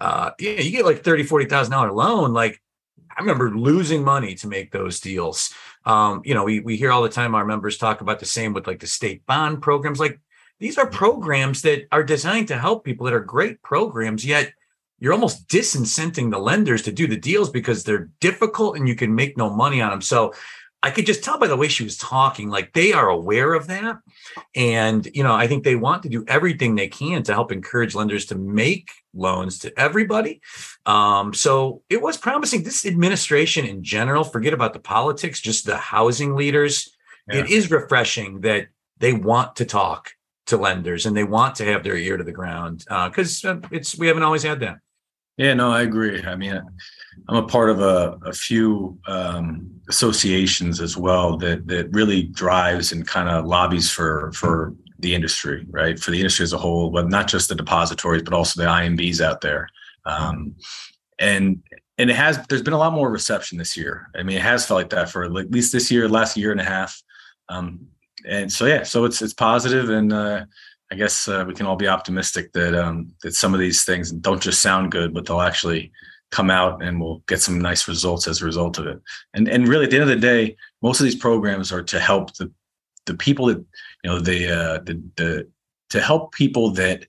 uh 0.00 0.30
yeah 0.38 0.60
you 0.60 0.70
get 0.70 0.84
like 0.84 1.02
30 1.02 1.24
40 1.24 1.46
thousand 1.46 1.72
dollar 1.72 1.92
loan 1.92 2.32
like 2.32 2.62
i 3.16 3.20
remember 3.20 3.50
losing 3.50 4.04
money 4.04 4.34
to 4.36 4.48
make 4.48 4.70
those 4.70 5.00
deals. 5.00 5.52
Um 5.84 6.22
you 6.24 6.34
know 6.34 6.44
we, 6.44 6.60
we 6.60 6.76
hear 6.76 6.92
all 6.92 7.02
the 7.02 7.08
time 7.08 7.34
our 7.34 7.44
members 7.44 7.76
talk 7.76 8.00
about 8.00 8.20
the 8.20 8.26
same 8.26 8.52
with 8.52 8.68
like 8.68 8.78
the 8.78 8.86
state 8.86 9.26
bond 9.26 9.62
programs 9.62 9.98
like 9.98 10.20
these 10.60 10.78
are 10.78 10.86
programs 10.86 11.62
that 11.62 11.88
are 11.90 12.04
designed 12.04 12.48
to 12.48 12.58
help 12.58 12.84
people 12.84 13.06
that 13.06 13.14
are 13.14 13.20
great 13.20 13.62
programs 13.62 14.24
yet 14.24 14.52
you're 15.00 15.14
almost 15.14 15.48
disincenting 15.48 16.30
the 16.30 16.38
lenders 16.38 16.82
to 16.82 16.92
do 16.92 17.06
the 17.06 17.16
deals 17.16 17.48
because 17.50 17.82
they're 17.82 18.10
difficult 18.20 18.76
and 18.76 18.86
you 18.86 18.94
can 18.94 19.14
make 19.14 19.36
no 19.36 19.50
money 19.50 19.80
on 19.80 19.90
them 19.90 20.02
so 20.02 20.34
I 20.82 20.90
could 20.90 21.06
just 21.06 21.22
tell 21.22 21.38
by 21.38 21.46
the 21.46 21.56
way 21.56 21.68
she 21.68 21.84
was 21.84 21.96
talking, 21.96 22.48
like 22.48 22.72
they 22.72 22.92
are 22.92 23.08
aware 23.08 23.52
of 23.52 23.66
that. 23.66 23.98
And, 24.54 25.06
you 25.12 25.22
know, 25.22 25.34
I 25.34 25.46
think 25.46 25.62
they 25.62 25.76
want 25.76 26.02
to 26.04 26.08
do 26.08 26.24
everything 26.26 26.74
they 26.74 26.88
can 26.88 27.22
to 27.24 27.34
help 27.34 27.52
encourage 27.52 27.94
lenders 27.94 28.26
to 28.26 28.34
make 28.34 28.90
loans 29.12 29.58
to 29.60 29.78
everybody. 29.78 30.40
Um, 30.86 31.34
so 31.34 31.82
it 31.90 32.00
was 32.00 32.16
promising. 32.16 32.62
This 32.62 32.86
administration 32.86 33.66
in 33.66 33.82
general, 33.82 34.24
forget 34.24 34.54
about 34.54 34.72
the 34.72 34.80
politics, 34.80 35.40
just 35.40 35.66
the 35.66 35.76
housing 35.76 36.34
leaders. 36.34 36.96
Yeah. 37.28 37.40
It 37.40 37.50
is 37.50 37.70
refreshing 37.70 38.40
that 38.40 38.68
they 38.98 39.12
want 39.12 39.56
to 39.56 39.64
talk 39.64 40.12
to 40.46 40.56
lenders 40.56 41.06
and 41.06 41.16
they 41.16 41.24
want 41.24 41.56
to 41.56 41.64
have 41.64 41.84
their 41.84 41.96
ear 41.96 42.16
to 42.16 42.24
the 42.24 42.32
ground 42.32 42.84
because 42.88 43.44
uh, 43.44 43.52
uh, 43.52 43.68
it's 43.70 43.96
we 43.96 44.06
haven't 44.06 44.22
always 44.22 44.42
had 44.42 44.60
that. 44.60 44.78
Yeah, 45.36 45.54
no, 45.54 45.70
I 45.70 45.82
agree. 45.82 46.22
I 46.22 46.36
mean, 46.36 46.60
I'm 47.28 47.36
a 47.36 47.46
part 47.46 47.70
of 47.70 47.80
a, 47.80 48.18
a 48.24 48.32
few 48.32 48.98
um, 49.06 49.70
associations 49.88 50.80
as 50.80 50.96
well 50.96 51.36
that 51.38 51.66
that 51.66 51.90
really 51.92 52.24
drives 52.24 52.92
and 52.92 53.06
kind 53.06 53.28
of 53.28 53.46
lobbies 53.46 53.90
for 53.90 54.32
for 54.32 54.74
the 54.98 55.14
industry, 55.14 55.66
right? 55.70 55.98
For 55.98 56.10
the 56.10 56.18
industry 56.18 56.44
as 56.44 56.52
a 56.52 56.58
whole, 56.58 56.90
but 56.90 57.08
not 57.08 57.28
just 57.28 57.48
the 57.48 57.54
depositories, 57.54 58.22
but 58.22 58.34
also 58.34 58.60
the 58.60 58.68
IMBs 58.68 59.20
out 59.20 59.40
there. 59.40 59.68
Um, 60.04 60.54
and 61.18 61.62
and 61.98 62.10
it 62.10 62.16
has 62.16 62.38
there's 62.48 62.62
been 62.62 62.74
a 62.74 62.78
lot 62.78 62.92
more 62.92 63.10
reception 63.10 63.58
this 63.58 63.76
year. 63.76 64.08
I 64.16 64.22
mean, 64.22 64.36
it 64.36 64.42
has 64.42 64.66
felt 64.66 64.78
like 64.78 64.90
that 64.90 65.10
for 65.10 65.24
at 65.24 65.32
least 65.32 65.72
this 65.72 65.90
year, 65.90 66.08
last 66.08 66.36
year 66.36 66.50
and 66.50 66.60
a 66.60 66.64
half. 66.64 67.00
Um, 67.48 67.86
and 68.26 68.52
so 68.52 68.66
yeah, 68.66 68.82
so 68.82 69.04
it's 69.04 69.22
it's 69.22 69.34
positive, 69.34 69.90
and 69.90 70.12
uh, 70.12 70.44
I 70.90 70.94
guess 70.94 71.28
uh, 71.28 71.44
we 71.46 71.54
can 71.54 71.66
all 71.66 71.76
be 71.76 71.88
optimistic 71.88 72.52
that 72.52 72.74
um, 72.74 73.12
that 73.22 73.34
some 73.34 73.54
of 73.54 73.60
these 73.60 73.84
things 73.84 74.10
don't 74.10 74.42
just 74.42 74.60
sound 74.60 74.92
good, 74.92 75.14
but 75.14 75.26
they'll 75.26 75.40
actually 75.40 75.92
come 76.30 76.50
out 76.50 76.82
and 76.82 77.00
we'll 77.00 77.22
get 77.26 77.40
some 77.40 77.60
nice 77.60 77.88
results 77.88 78.28
as 78.28 78.40
a 78.40 78.44
result 78.44 78.78
of 78.78 78.86
it. 78.86 79.00
And 79.34 79.48
and 79.48 79.68
really 79.68 79.84
at 79.84 79.90
the 79.90 79.96
end 79.96 80.08
of 80.08 80.08
the 80.08 80.16
day, 80.16 80.56
most 80.82 81.00
of 81.00 81.04
these 81.04 81.16
programs 81.16 81.72
are 81.72 81.82
to 81.82 82.00
help 82.00 82.34
the 82.36 82.50
the 83.06 83.14
people 83.14 83.46
that 83.46 83.58
you 83.58 84.10
know 84.10 84.20
the 84.20 84.48
uh, 84.48 84.78
the 84.84 85.02
the 85.16 85.48
to 85.90 86.00
help 86.00 86.32
people 86.32 86.70
that 86.70 87.06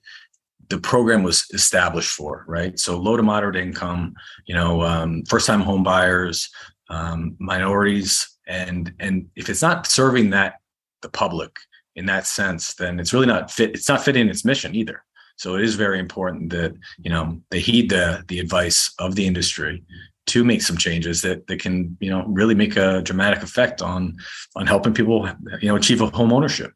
the 0.68 0.78
program 0.78 1.22
was 1.22 1.46
established 1.52 2.10
for, 2.10 2.44
right? 2.48 2.78
So 2.78 2.98
low 2.98 3.16
to 3.16 3.22
moderate 3.22 3.56
income, 3.56 4.14
you 4.46 4.54
know, 4.54 4.82
um, 4.82 5.22
first 5.28 5.46
time 5.46 5.60
home 5.60 5.82
buyers, 5.82 6.50
um, 6.88 7.36
minorities, 7.38 8.38
and 8.46 8.92
and 8.98 9.28
if 9.36 9.48
it's 9.48 9.62
not 9.62 9.86
serving 9.86 10.30
that 10.30 10.54
the 11.02 11.08
public 11.08 11.56
in 11.94 12.06
that 12.06 12.26
sense, 12.26 12.74
then 12.74 12.98
it's 12.98 13.12
really 13.12 13.26
not 13.26 13.50
fit. 13.50 13.70
It's 13.70 13.88
not 13.88 14.04
fitting 14.04 14.28
its 14.28 14.44
mission 14.44 14.74
either. 14.74 15.04
So 15.36 15.56
it 15.56 15.62
is 15.62 15.74
very 15.74 15.98
important 15.98 16.50
that 16.50 16.74
you 16.98 17.10
know 17.10 17.40
they 17.50 17.60
heed 17.60 17.90
the 17.90 18.24
the 18.28 18.38
advice 18.38 18.92
of 18.98 19.14
the 19.14 19.26
industry 19.26 19.84
to 20.26 20.44
make 20.44 20.62
some 20.62 20.76
changes 20.76 21.22
that 21.22 21.46
that 21.46 21.60
can 21.60 21.96
you 22.00 22.10
know 22.10 22.24
really 22.26 22.54
make 22.54 22.76
a 22.76 23.02
dramatic 23.02 23.42
effect 23.42 23.82
on 23.82 24.16
on 24.56 24.66
helping 24.66 24.94
people 24.94 25.28
you 25.60 25.68
know 25.68 25.76
achieve 25.76 26.00
a 26.00 26.06
home 26.06 26.32
ownership. 26.32 26.72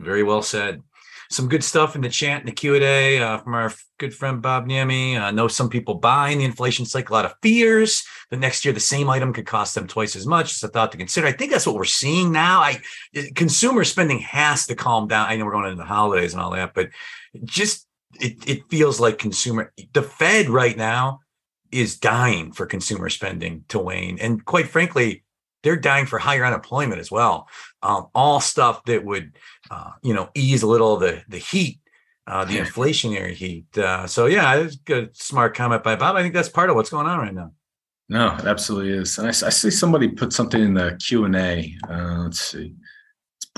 Very 0.00 0.22
well 0.22 0.42
said 0.42 0.82
some 1.30 1.48
good 1.48 1.62
stuff 1.62 1.94
in 1.94 2.00
the 2.00 2.08
chat 2.08 2.40
and 2.40 2.48
the 2.48 2.52
Q&A 2.52 3.18
uh, 3.18 3.38
from 3.38 3.54
our 3.54 3.72
good 3.98 4.14
friend 4.14 4.40
Bob 4.40 4.66
Niemi. 4.66 5.20
I 5.20 5.30
know 5.30 5.48
some 5.48 5.68
people 5.68 5.94
buy 5.94 6.18
buying 6.18 6.38
the 6.38 6.44
inflation 6.44 6.86
cycle 6.86 7.16
out 7.16 7.26
of 7.26 7.34
fears 7.42 8.02
The 8.30 8.36
next 8.36 8.64
year 8.64 8.74
the 8.74 8.80
same 8.80 9.10
item 9.10 9.32
could 9.32 9.46
cost 9.46 9.74
them 9.74 9.86
twice 9.86 10.16
as 10.16 10.26
much. 10.26 10.52
It's 10.52 10.62
a 10.62 10.68
thought 10.68 10.90
to 10.92 10.98
consider. 10.98 11.26
I 11.26 11.32
think 11.32 11.52
that's 11.52 11.66
what 11.66 11.76
we're 11.76 11.84
seeing 11.84 12.32
now. 12.32 12.60
I 12.60 12.80
consumer 13.34 13.84
spending 13.84 14.18
has 14.20 14.66
to 14.66 14.74
calm 14.74 15.06
down. 15.06 15.28
I 15.28 15.36
know 15.36 15.44
we're 15.44 15.52
going 15.52 15.66
into 15.66 15.76
the 15.76 15.84
holidays 15.84 16.32
and 16.32 16.42
all 16.42 16.52
that, 16.52 16.74
but 16.74 16.88
just 17.44 17.86
it, 18.20 18.48
it 18.48 18.68
feels 18.70 18.98
like 18.98 19.18
consumer 19.18 19.72
the 19.92 20.02
Fed 20.02 20.48
right 20.48 20.76
now 20.76 21.20
is 21.70 21.98
dying 21.98 22.52
for 22.52 22.66
consumer 22.66 23.10
spending 23.10 23.64
to 23.68 23.78
wane. 23.78 24.18
And 24.18 24.44
quite 24.44 24.68
frankly, 24.68 25.24
they're 25.62 25.76
dying 25.76 26.06
for 26.06 26.18
higher 26.18 26.44
unemployment 26.44 27.00
as 27.00 27.10
well. 27.10 27.48
Um, 27.82 28.08
all 28.14 28.40
stuff 28.40 28.84
that 28.84 29.04
would, 29.04 29.36
uh, 29.70 29.90
you 30.02 30.14
know, 30.14 30.30
ease 30.34 30.62
a 30.62 30.66
little 30.66 30.94
of 30.94 31.00
the 31.00 31.22
the 31.28 31.38
heat, 31.38 31.80
uh, 32.26 32.44
the 32.44 32.58
inflationary 32.58 33.32
heat. 33.34 33.76
Uh, 33.76 34.06
so 34.06 34.26
yeah, 34.26 34.54
it's 34.56 34.76
good 34.76 35.16
smart 35.16 35.54
comment 35.54 35.82
by 35.82 35.96
Bob. 35.96 36.16
I 36.16 36.22
think 36.22 36.34
that's 36.34 36.48
part 36.48 36.70
of 36.70 36.76
what's 36.76 36.90
going 36.90 37.06
on 37.06 37.18
right 37.18 37.34
now. 37.34 37.52
No, 38.10 38.34
it 38.36 38.46
absolutely 38.46 38.92
is. 38.92 39.18
And 39.18 39.26
I, 39.26 39.30
I 39.30 39.50
see 39.50 39.70
somebody 39.70 40.08
put 40.08 40.32
something 40.32 40.62
in 40.62 40.74
the 40.74 40.98
Q 41.04 41.26
and 41.26 41.36
A. 41.36 41.74
Uh, 41.88 42.22
let's 42.22 42.40
see. 42.40 42.74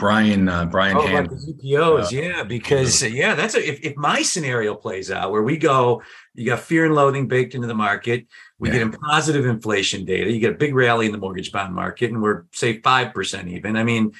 Brian. 0.01 0.49
Uh, 0.49 0.65
Brian. 0.65 0.97
Oh, 0.97 1.07
Hand. 1.07 1.31
the 1.31 1.55
EPOs, 1.55 2.07
uh, 2.07 2.09
yeah, 2.11 2.43
because 2.43 3.03
yeah, 3.03 3.37
that's 3.37 3.55
a, 3.55 3.69
if 3.69 3.81
if 3.85 3.97
my 3.97 4.23
scenario 4.23 4.75
plays 4.75 5.13
out 5.13 5.31
where 5.31 5.43
we 5.43 5.57
go, 5.57 6.03
you 6.35 6.47
got 6.47 6.61
fear 6.61 6.87
and 6.87 6.95
loathing 6.95 7.29
baked 7.29 7.55
into 7.55 7.69
the 7.69 7.75
market 7.75 8.27
we 8.61 8.69
yeah. 8.69 8.85
get 8.85 9.01
positive 9.01 9.47
inflation 9.47 10.05
data. 10.05 10.31
You 10.31 10.39
get 10.39 10.53
a 10.53 10.59
big 10.59 10.75
rally 10.75 11.07
in 11.07 11.13
the 11.13 11.19
mortgage 11.19 11.51
bond 11.51 11.75
market, 11.75 12.11
and 12.11 12.23
we're 12.23 12.45
say 12.53 12.81
five 12.83 13.15
percent 13.15 13.49
even. 13.49 13.75
I 13.75 13.85
mean, 13.85 14.13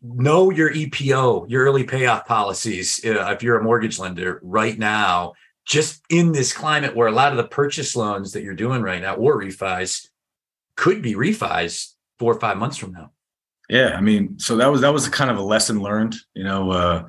know 0.00 0.50
your 0.50 0.72
EPO, 0.72 1.50
your 1.50 1.64
early 1.64 1.82
payoff 1.82 2.26
policies. 2.26 3.00
Uh, 3.04 3.32
if 3.32 3.42
you're 3.42 3.58
a 3.58 3.62
mortgage 3.62 3.98
lender 3.98 4.38
right 4.44 4.78
now, 4.78 5.32
just 5.66 6.00
in 6.10 6.30
this 6.30 6.52
climate 6.52 6.94
where 6.94 7.08
a 7.08 7.12
lot 7.12 7.32
of 7.32 7.38
the 7.38 7.44
purchase 7.44 7.96
loans 7.96 8.32
that 8.32 8.44
you're 8.44 8.54
doing 8.54 8.82
right 8.82 9.02
now 9.02 9.16
or 9.16 9.36
refis 9.36 10.06
could 10.76 11.02
be 11.02 11.14
refis 11.14 11.94
four 12.20 12.32
or 12.32 12.40
five 12.40 12.56
months 12.56 12.76
from 12.76 12.92
now. 12.92 13.10
Yeah, 13.68 13.94
I 13.96 14.00
mean, 14.00 14.38
so 14.38 14.56
that 14.56 14.70
was 14.70 14.80
that 14.82 14.92
was 14.92 15.08
kind 15.08 15.30
of 15.30 15.38
a 15.38 15.42
lesson 15.42 15.80
learned. 15.80 16.16
You 16.34 16.44
know, 16.44 16.70
uh, 16.70 17.06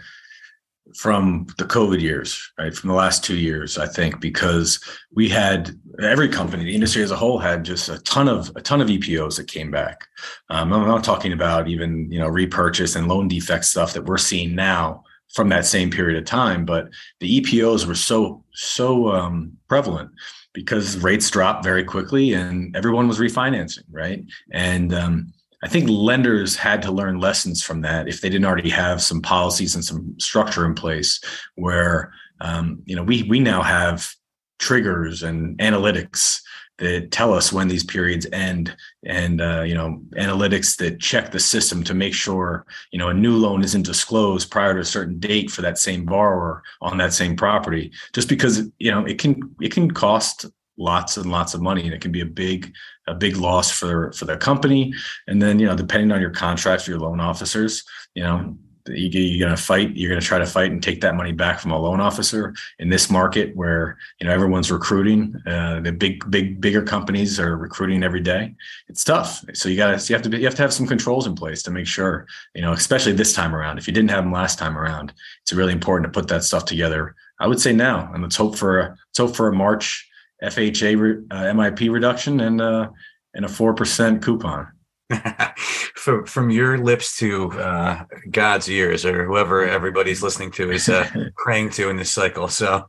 from 0.96 1.48
the 1.58 1.64
COVID 1.64 2.02
years, 2.02 2.52
right? 2.58 2.74
From 2.74 2.90
the 2.90 2.96
last 2.96 3.24
two 3.24 3.38
years, 3.38 3.78
I 3.78 3.88
think, 3.88 4.20
because 4.20 4.80
we 5.12 5.30
had 5.30 5.72
every 6.02 6.30
company, 6.30 6.64
the 6.64 6.76
industry 6.76 7.02
as 7.02 7.12
a 7.12 7.16
whole, 7.16 7.40
had 7.40 7.64
just 7.64 7.90
a 7.90 8.00
ton 8.00 8.28
of 8.28 8.52
a 8.56 8.62
ton 8.62 8.82
of 8.82 8.88
EPOs 8.88 9.38
that 9.38 9.48
came 9.48 9.72
back. 9.72 10.06
Um, 10.50 10.72
I'm 10.74 10.88
not 10.88 11.04
talking 11.04 11.34
about 11.34 11.68
even 11.68 12.12
you 12.12 12.20
know 12.20 12.28
repurchase 12.28 12.96
and 12.96 13.08
loan 13.08 13.28
defect 13.28 13.66
stuff 13.66 13.94
that 13.94 14.06
we're 14.06 14.18
seeing 14.18 14.56
now 14.56 15.04
from 15.34 15.50
that 15.50 15.66
same 15.66 15.90
period 15.90 16.18
of 16.18 16.26
time, 16.26 16.64
but 16.64 16.90
the 17.20 17.42
EPOs 17.42 17.88
were 17.88 17.96
so 17.96 18.44
so 18.54 19.12
um, 19.12 19.58
prevalent 19.68 20.12
because 20.54 20.98
rates 20.98 21.30
dropped 21.32 21.64
very 21.64 21.84
quickly 21.84 22.34
and 22.34 22.76
everyone 22.76 23.08
was 23.08 23.18
refinancing, 23.18 23.84
right? 23.92 24.24
And 24.52 24.94
um, 24.94 25.34
I 25.64 25.68
think 25.68 25.90
lenders 25.90 26.58
had 26.58 26.82
to 26.82 26.92
learn 26.92 27.20
lessons 27.20 27.64
from 27.64 27.82
that 27.82 28.10
if 28.10 28.20
they 28.20 28.30
didn't 28.30 28.46
already 28.46 28.70
have 28.70 29.02
some 29.02 29.22
policies 29.22 29.76
and 29.76 29.84
some 29.84 30.14
structure 30.20 30.66
in 30.66 30.76
place 30.76 31.22
where 31.56 32.12
um, 32.42 32.82
you 32.86 32.96
know 32.96 33.04
we 33.04 33.24
we 33.24 33.40
now 33.40 33.62
have 33.62 34.14
triggers 34.60 35.24
and 35.24 35.58
analytics 35.60 36.42
that 36.80 37.12
tell 37.12 37.34
us 37.34 37.54
when 37.54 37.70
these 37.70 37.84
periods 37.84 38.28
end 38.34 38.76
and 39.06 39.40
uh, 39.40 39.62
you 39.62 39.74
know 39.74 40.02
analytics 40.18 40.76
that 40.78 41.00
check 41.00 41.32
the 41.32 41.40
system 41.40 41.82
to 41.84 41.94
make 41.94 42.14
sure 42.14 42.66
you 42.92 43.00
know 43.00 43.08
a 43.08 43.14
new 43.14 43.38
loan 43.38 43.64
isn't 43.64 43.86
disclosed 43.86 44.52
prior 44.52 44.74
to 44.74 44.82
a 44.82 44.86
certain 44.86 45.18
date 45.18 45.50
for 45.50 45.62
that 45.62 45.78
same 45.78 46.04
borrower 46.04 46.62
on 46.82 46.98
that 46.98 47.14
same 47.14 47.38
property. 47.38 47.90
Just 48.12 48.28
because 48.28 48.64
you 48.80 48.92
know 48.92 49.06
it 49.06 49.18
can 49.18 49.40
it 49.62 49.72
can 49.72 49.90
cost 49.92 50.46
lots 50.78 51.18
and 51.18 51.32
lots 51.32 51.54
of 51.54 51.62
money 51.62 51.84
and 51.84 51.94
it 51.94 52.02
can 52.02 52.12
be 52.12 52.22
a 52.22 52.26
big 52.26 52.74
a 53.08 53.14
big 53.14 53.38
loss 53.38 53.72
for 53.72 54.12
for 54.14 54.26
the 54.26 54.38
company. 54.38 54.94
And 55.28 55.42
then 55.42 55.60
you 55.60 55.68
know 55.68 55.76
depending 55.76 56.12
on 56.12 56.22
your 56.22 56.32
contracts 56.32 56.88
your 56.88 57.00
loan 57.00 57.20
officers 57.20 57.84
you 58.16 58.24
know 58.24 58.56
you're 58.88 59.40
going 59.40 59.56
to 59.56 59.62
fight 59.62 59.96
you're 59.96 60.10
going 60.10 60.20
to 60.20 60.26
try 60.28 60.38
to 60.38 60.46
fight 60.46 60.72
and 60.72 60.84
take 60.84 61.00
that 61.02 61.16
money 61.16 61.32
back 61.32 61.60
from 61.60 61.72
a 61.72 61.80
loan 61.80 62.02
officer. 62.02 62.54
In 62.80 62.90
this 62.90 63.10
market 63.10 63.56
where 63.56 63.98
you 64.20 64.28
know 64.28 64.34
everyone's 64.34 64.72
recruiting 64.72 65.36
uh, 65.48 65.80
the 65.80 65.92
big 65.92 66.30
big 66.30 66.60
bigger 66.60 66.82
companies 66.82 67.40
are 67.40 67.56
recruiting 67.56 68.04
every 68.04 68.22
day 68.22 68.54
it's 68.88 69.04
tough. 69.04 69.44
So 69.54 69.70
you 69.70 69.78
got 69.78 70.00
to 70.00 70.10
you 70.10 70.16
have 70.16 70.24
to 70.24 70.30
be, 70.30 70.38
you 70.40 70.46
have 70.46 70.56
to 70.56 70.62
have 70.62 70.74
some 70.74 70.88
controls 70.88 71.28
in 71.28 71.36
place 71.36 71.64
to 71.64 71.72
make 71.72 71.88
sure 71.88 72.28
you 72.56 72.62
know 72.62 72.74
especially 72.74 73.14
this 73.14 73.34
time 73.34 73.56
around. 73.56 73.78
If 73.78 73.88
you 73.88 73.94
didn't 73.94 74.12
have 74.12 74.24
them 74.24 74.34
last 74.34 74.60
time 74.60 74.78
around 74.78 75.14
it's 75.42 75.54
really 75.54 75.74
important 75.74 76.12
to 76.12 76.20
put 76.20 76.28
that 76.30 76.44
stuff 76.44 76.66
together. 76.66 77.16
I 77.40 77.48
would 77.48 77.62
say 77.62 77.74
now 77.74 78.12
and 78.14 78.24
let's 78.24 78.36
hope 78.36 78.58
for 78.58 78.80
a 78.80 78.90
let's 78.90 79.18
hope 79.18 79.36
for 79.36 79.48
a 79.48 79.54
march 79.54 80.10
fha 80.44 81.24
uh, 81.32 81.54
mip 81.54 81.80
reduction 81.80 82.40
and 82.42 82.62
uh 82.62 82.90
and 83.36 83.46
a 83.46 83.48
4% 83.48 84.22
coupon 84.22 84.68
from 85.96 86.26
from 86.26 86.50
your 86.50 86.78
lips 86.78 87.18
to 87.18 87.52
uh, 87.54 88.04
God's 88.32 88.70
ears, 88.70 89.06
or 89.06 89.26
whoever 89.26 89.68
everybody's 89.68 90.24
listening 90.24 90.52
to 90.52 90.72
is 90.72 90.90
uh, 90.90 91.08
praying 91.38 91.72
to 91.72 91.90
in 91.90 91.98
this 91.98 92.12
cycle. 92.12 92.48
So, 92.48 92.88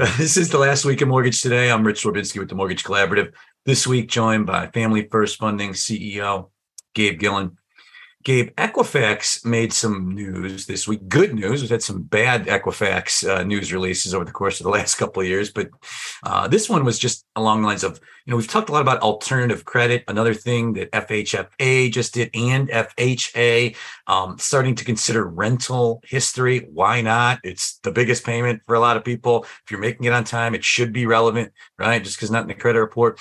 uh, 0.00 0.16
this 0.18 0.36
is 0.36 0.50
the 0.50 0.58
last 0.58 0.84
week 0.84 1.00
of 1.00 1.08
Mortgage 1.08 1.42
Today. 1.42 1.70
I'm 1.70 1.86
Rich 1.86 2.04
Swerbinsky 2.04 2.38
with 2.38 2.48
the 2.48 2.54
Mortgage 2.54 2.84
Collaborative. 2.84 3.34
This 3.66 3.86
week, 3.86 4.08
joined 4.08 4.46
by 4.46 4.68
Family 4.68 5.08
First 5.10 5.36
Funding 5.38 5.72
CEO 5.72 6.50
Gabe 6.94 7.18
Gillen. 7.18 7.57
Gabe, 8.28 8.54
Equifax 8.56 9.42
made 9.46 9.72
some 9.72 10.14
news 10.14 10.66
this 10.66 10.86
week. 10.86 11.08
Good 11.08 11.34
news. 11.34 11.62
We've 11.62 11.70
had 11.70 11.82
some 11.82 12.02
bad 12.02 12.44
Equifax 12.44 13.26
uh, 13.26 13.42
news 13.42 13.72
releases 13.72 14.12
over 14.12 14.26
the 14.26 14.32
course 14.32 14.60
of 14.60 14.64
the 14.64 14.70
last 14.78 14.96
couple 14.96 15.22
of 15.22 15.26
years, 15.26 15.50
but 15.50 15.70
uh, 16.24 16.46
this 16.46 16.68
one 16.68 16.84
was 16.84 16.98
just 16.98 17.24
along 17.36 17.62
the 17.62 17.68
lines 17.68 17.84
of, 17.84 17.98
you 18.26 18.30
know, 18.30 18.36
we've 18.36 18.46
talked 18.46 18.68
a 18.68 18.72
lot 18.72 18.82
about 18.82 19.00
alternative 19.00 19.64
credit. 19.64 20.04
Another 20.08 20.34
thing 20.34 20.74
that 20.74 20.92
FHFA 20.92 21.90
just 21.90 22.12
did 22.12 22.28
and 22.34 22.68
FHA 22.68 23.74
um, 24.08 24.36
starting 24.36 24.74
to 24.74 24.84
consider 24.84 25.26
rental 25.26 26.02
history. 26.04 26.68
Why 26.70 27.00
not? 27.00 27.40
It's 27.44 27.78
the 27.78 27.92
biggest 27.92 28.26
payment 28.26 28.60
for 28.66 28.74
a 28.74 28.80
lot 28.80 28.98
of 28.98 29.06
people. 29.06 29.44
If 29.44 29.70
you're 29.70 29.80
making 29.80 30.04
it 30.04 30.12
on 30.12 30.24
time, 30.24 30.54
it 30.54 30.64
should 30.64 30.92
be 30.92 31.06
relevant, 31.06 31.54
right? 31.78 32.04
Just 32.04 32.18
because 32.18 32.30
not 32.30 32.42
in 32.42 32.48
the 32.48 32.54
credit 32.54 32.80
report 32.80 33.20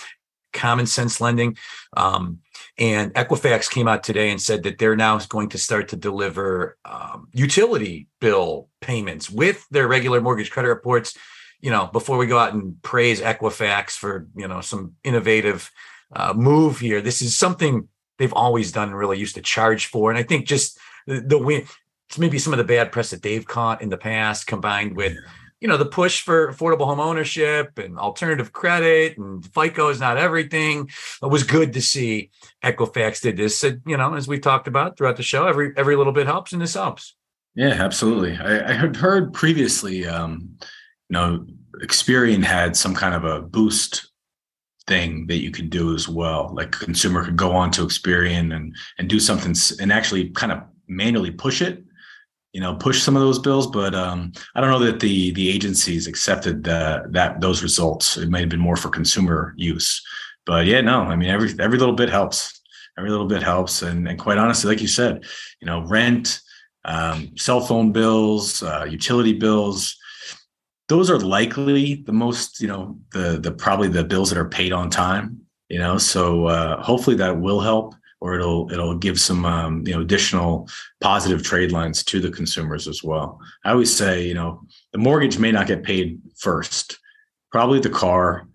common 0.58 0.88
sense 0.88 1.22
lending. 1.22 1.58
Um, 1.96 2.40
and 2.80 3.14
Equifax 3.16 3.70
came 3.70 3.88
out 3.88 4.04
today 4.04 4.30
and 4.30 4.42
said 4.42 4.64
that 4.64 4.78
they're 4.78 4.96
now 4.96 5.18
going 5.20 5.50
to 5.50 5.58
start 5.58 5.90
to 5.90 5.96
deliver 5.96 6.78
um, 6.86 7.28
utility 7.34 8.08
bill 8.20 8.70
payments 8.82 9.30
with 9.30 9.66
their 9.72 9.88
regular 9.88 10.22
mortgage 10.22 10.52
credit 10.52 10.70
reports. 10.70 11.18
You 11.60 11.72
know, 11.72 11.88
before 11.88 12.18
we 12.18 12.28
go 12.28 12.38
out 12.38 12.54
and 12.54 12.80
praise 12.84 13.20
Equifax 13.20 13.92
for 13.92 14.28
you 14.36 14.48
know 14.48 14.62
some 14.62 14.94
innovative 15.04 15.72
uh, 16.16 16.34
move 16.34 16.80
here, 16.80 17.02
this 17.02 17.22
is 17.22 17.36
something 17.36 17.88
they've 18.20 18.34
always 18.34 18.72
done 18.72 18.90
and 18.90 18.98
really 18.98 19.18
used 19.18 19.36
to 19.36 19.42
charge 19.42 19.88
for. 19.88 20.12
And 20.12 20.20
I 20.20 20.24
think 20.24 20.46
just 20.46 20.78
the, 21.08 21.22
the 21.22 21.38
win, 21.38 21.66
maybe 22.18 22.38
some 22.38 22.54
of 22.54 22.58
the 22.58 22.64
bad 22.64 22.92
press 22.92 23.10
that 23.10 23.24
they've 23.24 23.46
caught 23.46 23.82
in 23.82 23.90
the 23.90 23.98
past, 23.98 24.46
combined 24.46 24.96
with. 24.96 25.18
You 25.60 25.68
know 25.68 25.78
the 25.78 25.86
push 25.86 26.22
for 26.22 26.52
affordable 26.52 26.86
home 26.86 27.00
ownership 27.00 27.80
and 27.80 27.98
alternative 27.98 28.54
credit 28.54 29.18
and 29.18 29.44
FICO 29.44 29.90
is 29.90 30.00
not 30.00 30.18
everything. 30.18 30.90
It 31.22 31.32
was 31.32 31.44
good 31.44 31.74
to 31.74 31.82
see 31.82 32.30
Equifax 32.64 33.22
did 33.22 33.38
this. 33.38 33.64
And, 33.64 33.82
you 33.86 33.98
know, 33.98 34.14
as 34.14 34.28
we 34.28 34.40
talked 34.40 34.68
about 34.68 34.98
throughout 34.98 35.18
the 35.18 35.24
show, 35.24 35.48
every 35.48 35.74
every 35.76 35.96
little 35.96 36.14
bit 36.14 36.28
helps, 36.28 36.54
and 36.54 36.62
this 36.62 36.76
helps. 36.76 37.16
Yeah, 37.56 37.70
absolutely. 37.70 38.38
I, 38.38 38.70
I 38.70 38.74
had 38.74 38.96
heard 38.96 39.34
previously, 39.34 40.06
um, 40.06 40.58
you 41.10 41.14
know, 41.14 41.46
Experian 41.82 42.44
had 42.44 42.78
some 42.78 42.94
kind 42.94 43.16
of 43.16 43.24
a 43.24 43.42
boost 43.42 44.12
thing 44.86 45.26
that 45.28 45.42
you 45.42 45.50
could 45.50 45.72
do 45.72 45.96
as 45.96 46.08
well. 46.08 46.52
Like 46.54 46.72
consumer 46.72 47.26
could 47.26 47.36
go 47.36 47.52
on 47.52 47.72
to 47.72 47.82
Experian 47.82 48.56
and 48.56 48.76
and 49.00 49.10
do 49.10 49.20
something 49.20 49.56
and 49.80 49.92
actually 49.92 50.30
kind 50.30 50.52
of 50.52 50.62
manually 50.88 51.32
push 51.32 51.62
it 51.62 51.84
you 52.58 52.64
know 52.64 52.74
push 52.74 53.04
some 53.04 53.16
of 53.16 53.22
those 53.22 53.38
bills 53.38 53.68
but 53.68 53.94
um, 53.94 54.32
i 54.56 54.60
don't 54.60 54.72
know 54.72 54.80
that 54.80 55.00
the 55.00 55.32
the 55.34 55.48
agencies 55.48 56.08
accepted 56.08 56.64
that 56.64 57.40
those 57.40 57.62
results. 57.62 58.18
It 58.18 58.32
might 58.32 58.40
have 58.40 58.50
been 58.50 58.68
more 58.68 58.76
for 58.76 58.90
consumer 58.90 59.54
use. 59.56 60.02
But 60.48 60.66
yeah 60.66 60.82
no 60.82 61.02
i 61.02 61.16
mean 61.16 61.30
every 61.30 61.50
every 61.60 61.78
little 61.78 61.94
bit 61.94 62.10
helps. 62.10 62.60
Every 62.98 63.12
little 63.12 63.28
bit 63.28 63.44
helps. 63.44 63.84
And 63.84 64.08
and 64.10 64.18
quite 64.18 64.40
honestly 64.40 64.70
like 64.72 64.82
you 64.82 64.88
said 64.88 65.24
you 65.62 65.68
know 65.68 65.86
rent 65.86 66.42
um, 66.84 67.38
cell 67.38 67.62
phone 67.62 67.92
bills 67.92 68.64
uh, 68.64 68.88
utility 68.90 69.34
bills 69.34 69.96
those 70.88 71.12
are 71.12 71.20
likely 71.20 72.04
the 72.08 72.18
most 72.24 72.60
you 72.60 72.68
know 72.68 72.98
the 73.14 73.40
the 73.40 73.52
probably 73.52 73.88
the 73.88 74.04
bills 74.04 74.30
that 74.30 74.40
are 74.40 74.50
paid 74.50 74.74
on 74.74 74.90
time 74.90 75.48
you 75.70 75.80
know? 75.80 75.98
So 75.98 76.48
uh, 76.48 76.82
hopefully 76.82 77.16
that 77.18 77.40
will 77.40 77.60
help 77.60 77.96
or 78.20 78.36
it'll 78.36 78.72
it'll 78.72 78.98
give 78.98 79.20
some 79.20 79.46
um, 79.46 79.86
you 79.86 79.94
know 79.94 80.02
additional 80.02 80.68
positive 81.02 81.44
trade 81.44 81.72
lines 81.72 82.04
to 82.04 82.20
the 82.20 82.32
consumers 82.32 82.88
as 82.88 83.04
well. 83.04 83.40
I 83.64 83.72
always 83.72 83.96
say, 83.96 84.28
you 84.28 84.34
know, 84.34 84.64
the 84.92 84.98
mortgage 84.98 85.38
may 85.38 85.52
not 85.52 85.68
get 85.68 85.84
paid 85.84 86.20
first. 86.38 86.98
Probably 87.52 87.80
the 87.80 87.90
car, 87.90 88.48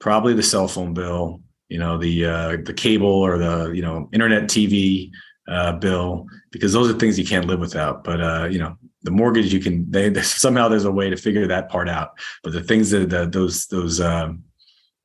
probably 0.00 0.34
the 0.34 0.42
cell 0.42 0.68
phone 0.68 0.94
bill, 0.94 1.40
you 1.68 1.78
know, 1.78 1.98
the 1.98 2.26
uh, 2.26 2.56
the 2.64 2.74
cable 2.74 3.08
or 3.08 3.38
the 3.38 3.70
you 3.72 3.82
know 3.82 4.08
internet 4.12 4.44
TV 4.44 5.10
uh, 5.48 5.72
bill, 5.72 6.26
because 6.50 6.72
those 6.72 6.90
are 6.90 6.98
things 6.98 7.18
you 7.18 7.26
can't 7.26 7.46
live 7.46 7.60
without. 7.60 8.04
But 8.04 8.20
uh, 8.20 8.48
you 8.50 8.58
know, 8.58 8.76
the 9.02 9.10
mortgage 9.10 9.52
you 9.52 9.60
can 9.60 9.90
they, 9.90 10.12
somehow 10.22 10.68
there's 10.68 10.84
a 10.84 10.92
way 10.92 11.08
to 11.08 11.16
figure 11.16 11.46
that 11.46 11.70
part 11.70 11.88
out. 11.88 12.18
But 12.42 12.52
the 12.52 12.62
things 12.62 12.90
that 12.90 13.08
the, 13.08 13.26
those 13.26 13.66
those 13.66 14.00
um, 14.00 14.44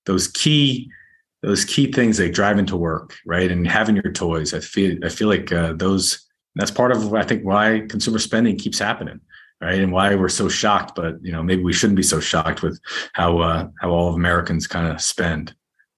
those 0.05 0.27
key 0.27 0.91
those 1.41 1.65
key 1.65 1.91
things 1.91 2.19
like 2.19 2.33
driving 2.33 2.65
to 2.67 2.77
work, 2.77 3.15
right, 3.25 3.51
and 3.51 3.67
having 3.67 3.95
your 3.95 4.11
toys. 4.11 4.53
I 4.53 4.59
feel 4.59 4.97
I 5.03 5.09
feel 5.09 5.27
like 5.27 5.51
uh, 5.51 5.73
those 5.73 6.27
that's 6.55 6.71
part 6.71 6.91
of 6.91 7.13
I 7.13 7.23
think 7.23 7.43
why 7.43 7.85
consumer 7.89 8.19
spending 8.19 8.57
keeps 8.57 8.79
happening, 8.79 9.19
right, 9.59 9.79
and 9.79 9.91
why 9.91 10.13
we're 10.15 10.29
so 10.29 10.49
shocked. 10.49 10.95
But 10.95 11.15
you 11.23 11.31
know, 11.31 11.43
maybe 11.43 11.63
we 11.63 11.73
shouldn't 11.73 11.97
be 11.97 12.03
so 12.03 12.19
shocked 12.19 12.61
with 12.61 12.79
how 13.13 13.39
uh, 13.39 13.67
how 13.79 13.89
all 13.89 14.09
of 14.09 14.15
Americans 14.15 14.67
kind 14.67 14.87
of 14.87 15.01
spend. 15.01 15.55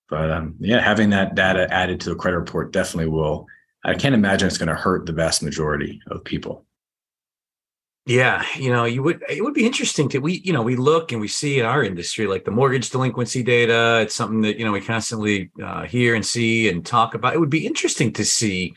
But 0.09 0.31
um, 0.31 0.55
yeah, 0.59 0.79
having 0.79 1.09
that 1.09 1.35
data 1.35 1.71
added 1.73 1.99
to 2.01 2.09
the 2.09 2.15
credit 2.15 2.39
report 2.39 2.71
definitely 2.71 3.09
will. 3.09 3.47
I 3.85 3.95
can't 3.95 4.15
imagine 4.15 4.47
it's 4.47 4.57
going 4.57 4.69
to 4.69 4.75
hurt 4.75 5.05
the 5.05 5.11
vast 5.11 5.43
majority 5.43 6.01
of 6.07 6.23
people. 6.23 6.65
Yeah, 8.05 8.45
you 8.57 8.69
know, 8.69 8.83
you 8.83 9.01
would 9.01 9.23
it 9.29 9.41
would 9.41 9.53
be 9.53 9.65
interesting 9.65 10.09
to 10.09 10.19
we, 10.19 10.41
you 10.43 10.51
know, 10.51 10.61
we 10.61 10.75
look 10.75 11.13
and 11.13 11.21
we 11.21 11.29
see 11.29 11.59
in 11.59 11.65
our 11.65 11.83
industry 11.83 12.27
like 12.27 12.43
the 12.43 12.51
mortgage 12.51 12.89
delinquency 12.89 13.43
data. 13.43 14.01
It's 14.01 14.13
something 14.13 14.41
that 14.41 14.59
you 14.59 14.65
know 14.65 14.73
we 14.73 14.81
constantly 14.81 15.51
uh, 15.63 15.83
hear 15.83 16.13
and 16.13 16.25
see 16.25 16.67
and 16.67 16.85
talk 16.85 17.15
about. 17.15 17.33
It 17.33 17.39
would 17.39 17.49
be 17.49 17.65
interesting 17.65 18.11
to 18.13 18.25
see 18.25 18.73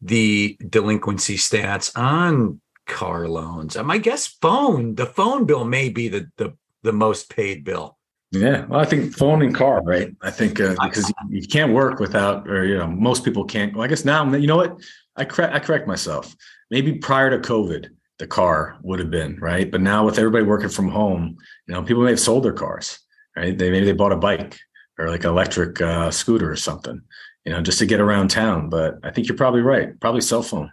the 0.00 0.56
delinquency 0.68 1.36
stats 1.36 1.90
on 1.98 2.60
car 2.86 3.26
loans. 3.26 3.76
My 3.76 3.98
guess 3.98 4.28
phone, 4.28 4.94
the 4.94 5.06
phone 5.06 5.46
bill 5.46 5.64
may 5.64 5.88
be 5.88 6.06
the 6.06 6.30
the 6.36 6.56
the 6.84 6.92
most 6.92 7.34
paid 7.34 7.64
bill. 7.64 7.98
Yeah, 8.30 8.66
well, 8.66 8.80
I 8.80 8.84
think 8.84 9.16
phone 9.16 9.42
and 9.42 9.54
car, 9.54 9.82
right? 9.82 10.14
I 10.22 10.30
think 10.30 10.60
uh, 10.60 10.76
because 10.82 11.08
you, 11.08 11.40
you 11.40 11.48
can't 11.48 11.72
work 11.72 11.98
without, 11.98 12.48
or 12.48 12.64
you 12.64 12.78
know, 12.78 12.86
most 12.86 13.24
people 13.24 13.44
can't. 13.44 13.74
Well, 13.74 13.82
I 13.82 13.88
guess 13.88 14.04
now, 14.04 14.32
you 14.32 14.46
know 14.46 14.56
what? 14.56 14.80
I 15.16 15.24
correct, 15.24 15.54
I 15.54 15.60
correct 15.60 15.86
myself. 15.86 16.36
Maybe 16.70 16.94
prior 16.94 17.30
to 17.30 17.38
COVID, 17.38 17.90
the 18.18 18.26
car 18.26 18.76
would 18.82 18.98
have 18.98 19.10
been, 19.10 19.38
right? 19.40 19.70
But 19.70 19.80
now 19.80 20.04
with 20.04 20.18
everybody 20.18 20.44
working 20.44 20.68
from 20.68 20.88
home, 20.88 21.36
you 21.66 21.74
know, 21.74 21.82
people 21.82 22.04
may 22.04 22.10
have 22.10 22.20
sold 22.20 22.44
their 22.44 22.52
cars, 22.52 22.98
right? 23.36 23.56
They 23.56 23.70
maybe 23.70 23.86
they 23.86 23.92
bought 23.92 24.12
a 24.12 24.16
bike 24.16 24.58
or 24.98 25.08
like 25.08 25.24
an 25.24 25.30
electric 25.30 25.80
uh, 25.80 26.10
scooter 26.10 26.50
or 26.50 26.56
something, 26.56 27.02
you 27.44 27.52
know, 27.52 27.60
just 27.60 27.78
to 27.80 27.86
get 27.86 28.00
around 28.00 28.28
town. 28.28 28.68
But 28.68 28.98
I 29.02 29.10
think 29.10 29.28
you're 29.28 29.36
probably 29.36 29.62
right. 29.62 29.98
Probably 30.00 30.20
cell 30.20 30.42
phone. 30.42 30.72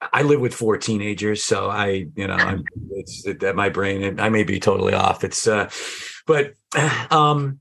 I 0.00 0.22
live 0.22 0.40
with 0.40 0.54
four 0.54 0.76
teenagers, 0.78 1.42
so 1.42 1.68
I, 1.68 2.06
you 2.14 2.28
know, 2.28 2.34
I'm, 2.34 2.64
it's 2.92 3.24
that 3.24 3.56
my 3.56 3.68
brain. 3.68 4.20
I 4.20 4.28
may 4.28 4.44
be 4.44 4.60
totally 4.60 4.94
off. 4.94 5.24
It's, 5.24 5.48
uh, 5.48 5.68
but, 6.24 6.54
um, 7.10 7.58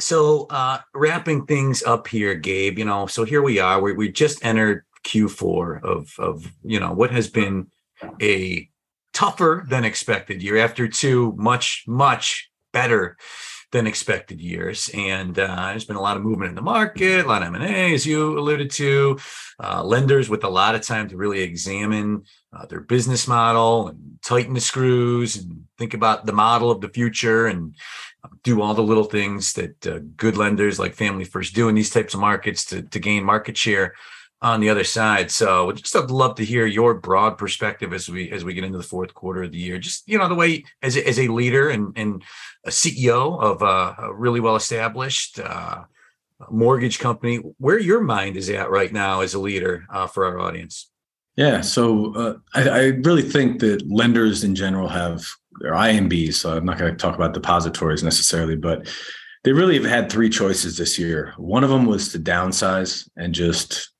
so 0.00 0.46
uh, 0.50 0.78
wrapping 0.94 1.46
things 1.46 1.82
up 1.82 2.08
here, 2.08 2.34
Gabe. 2.34 2.78
You 2.78 2.84
know, 2.86 3.06
so 3.06 3.24
here 3.24 3.42
we 3.42 3.58
are. 3.58 3.80
We 3.80 3.92
we 3.92 4.10
just 4.10 4.44
entered 4.44 4.84
Q4 5.04 5.84
of 5.84 6.14
of 6.18 6.52
you 6.64 6.80
know 6.80 6.92
what 6.92 7.10
has 7.10 7.28
been 7.28 7.70
a 8.20 8.68
tougher 9.12 9.64
than 9.68 9.84
expected 9.84 10.42
year 10.42 10.58
after 10.58 10.88
two 10.88 11.34
much 11.36 11.84
much 11.86 12.50
better 12.72 13.16
than 13.74 13.86
expected 13.88 14.40
years. 14.40 14.88
And 14.94 15.36
uh, 15.36 15.66
there's 15.70 15.84
been 15.84 15.96
a 15.96 16.00
lot 16.00 16.16
of 16.16 16.22
movement 16.22 16.50
in 16.50 16.54
the 16.54 16.62
market, 16.62 17.24
a 17.24 17.28
lot 17.28 17.42
of 17.42 17.52
M&A, 17.56 17.92
as 17.92 18.06
you 18.06 18.38
alluded 18.38 18.70
to, 18.72 19.18
uh, 19.62 19.82
lenders 19.82 20.28
with 20.28 20.44
a 20.44 20.48
lot 20.48 20.76
of 20.76 20.82
time 20.82 21.08
to 21.08 21.16
really 21.16 21.40
examine 21.40 22.22
uh, 22.52 22.66
their 22.66 22.80
business 22.80 23.26
model 23.26 23.88
and 23.88 24.18
tighten 24.22 24.54
the 24.54 24.60
screws 24.60 25.36
and 25.36 25.64
think 25.76 25.92
about 25.92 26.24
the 26.24 26.32
model 26.32 26.70
of 26.70 26.80
the 26.80 26.88
future 26.88 27.46
and 27.46 27.74
um, 28.22 28.38
do 28.44 28.62
all 28.62 28.74
the 28.74 28.82
little 28.82 29.04
things 29.04 29.54
that 29.54 29.86
uh, 29.88 29.98
good 30.16 30.36
lenders 30.36 30.78
like 30.78 30.94
Family 30.94 31.24
First 31.24 31.52
do 31.52 31.68
in 31.68 31.74
these 31.74 31.90
types 31.90 32.14
of 32.14 32.20
markets 32.20 32.64
to, 32.66 32.82
to 32.82 33.00
gain 33.00 33.24
market 33.24 33.56
share 33.56 33.94
on 34.44 34.60
the 34.60 34.68
other 34.68 34.84
side. 34.84 35.30
So 35.30 35.72
just 35.72 35.96
I'd 35.96 36.10
love 36.10 36.34
to 36.36 36.44
hear 36.44 36.66
your 36.66 36.92
broad 36.92 37.38
perspective 37.38 37.94
as 37.94 38.10
we 38.10 38.30
as 38.30 38.44
we 38.44 38.52
get 38.52 38.62
into 38.62 38.76
the 38.76 38.84
fourth 38.84 39.14
quarter 39.14 39.42
of 39.44 39.52
the 39.52 39.58
year. 39.58 39.78
Just 39.78 40.06
you 40.06 40.18
know 40.18 40.28
the 40.28 40.34
way 40.34 40.64
as 40.82 40.96
a, 40.96 41.08
as 41.08 41.18
a 41.18 41.28
leader 41.28 41.70
and 41.70 41.96
and 41.96 42.22
a 42.66 42.70
CEO 42.70 43.40
of 43.40 43.62
a, 43.62 44.06
a 44.06 44.14
really 44.14 44.40
well 44.40 44.54
established 44.54 45.40
uh, 45.40 45.84
mortgage 46.50 46.98
company, 46.98 47.36
where 47.56 47.78
your 47.78 48.02
mind 48.02 48.36
is 48.36 48.50
at 48.50 48.70
right 48.70 48.92
now 48.92 49.22
as 49.22 49.32
a 49.32 49.40
leader 49.40 49.86
uh, 49.90 50.06
for 50.06 50.26
our 50.26 50.38
audience. 50.38 50.90
Yeah, 51.36 51.62
so 51.62 52.14
uh, 52.14 52.34
I, 52.54 52.68
I, 52.68 52.82
really 53.02 53.22
think 53.22 53.58
that 53.58 53.90
lenders 53.90 54.44
in 54.44 54.54
general 54.54 54.86
have 54.86 55.26
their 55.60 55.72
IMBs. 55.72 56.34
So 56.34 56.56
I'm 56.56 56.64
not 56.64 56.78
going 56.78 56.92
to 56.92 56.96
talk 56.96 57.16
about 57.16 57.34
depositories 57.34 58.04
necessarily, 58.04 58.54
but 58.54 58.86
they 59.42 59.52
really 59.52 59.74
have 59.74 59.84
had 59.84 60.12
three 60.12 60.28
choices 60.28 60.76
this 60.76 60.96
year. 60.96 61.34
One 61.36 61.64
of 61.64 61.70
them 61.70 61.86
was 61.86 62.12
to 62.12 62.20
downsize 62.20 63.08
and 63.16 63.34
just 63.34 63.93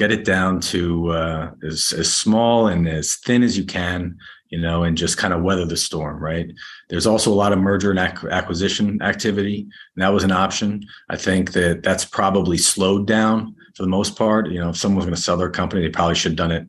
get 0.00 0.10
it 0.10 0.24
down 0.24 0.58
to 0.58 1.10
uh, 1.10 1.50
as, 1.62 1.92
as 1.92 2.10
small 2.10 2.68
and 2.68 2.88
as 2.88 3.16
thin 3.16 3.42
as 3.42 3.58
you 3.58 3.64
can, 3.64 4.16
you 4.48 4.58
know, 4.58 4.82
and 4.82 4.96
just 4.96 5.18
kind 5.18 5.34
of 5.34 5.42
weather 5.42 5.66
the 5.66 5.76
storm, 5.76 6.18
right? 6.18 6.50
There's 6.88 7.06
also 7.06 7.30
a 7.30 7.34
lot 7.34 7.52
of 7.52 7.58
merger 7.58 7.90
and 7.90 7.98
acquisition 7.98 9.02
activity, 9.02 9.68
and 9.94 10.02
that 10.02 10.08
was 10.08 10.24
an 10.24 10.32
option. 10.32 10.86
I 11.10 11.18
think 11.18 11.52
that 11.52 11.82
that's 11.82 12.06
probably 12.06 12.56
slowed 12.56 13.06
down 13.06 13.54
for 13.74 13.82
the 13.82 13.90
most 13.90 14.16
part. 14.16 14.50
You 14.50 14.60
know, 14.60 14.70
if 14.70 14.78
someone 14.78 14.96
was 14.96 15.04
going 15.04 15.14
to 15.14 15.20
sell 15.20 15.36
their 15.36 15.50
company, 15.50 15.82
they 15.82 15.90
probably 15.90 16.14
should 16.14 16.32
have 16.32 16.38
done 16.38 16.52
it, 16.52 16.66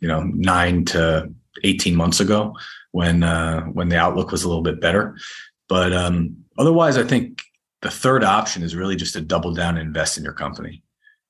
you 0.00 0.08
know, 0.08 0.22
nine 0.22 0.86
to 0.86 1.30
18 1.64 1.94
months 1.94 2.20
ago 2.20 2.56
when 2.92 3.22
uh, 3.22 3.64
when 3.64 3.90
the 3.90 3.98
outlook 3.98 4.32
was 4.32 4.44
a 4.44 4.48
little 4.48 4.62
bit 4.62 4.80
better. 4.80 5.14
But 5.68 5.92
um, 5.92 6.38
otherwise, 6.56 6.96
I 6.96 7.04
think 7.04 7.42
the 7.82 7.90
third 7.90 8.24
option 8.24 8.62
is 8.62 8.74
really 8.74 8.96
just 8.96 9.12
to 9.12 9.20
double 9.20 9.52
down 9.52 9.76
and 9.76 9.86
invest 9.86 10.16
in 10.16 10.24
your 10.24 10.32
company 10.32 10.82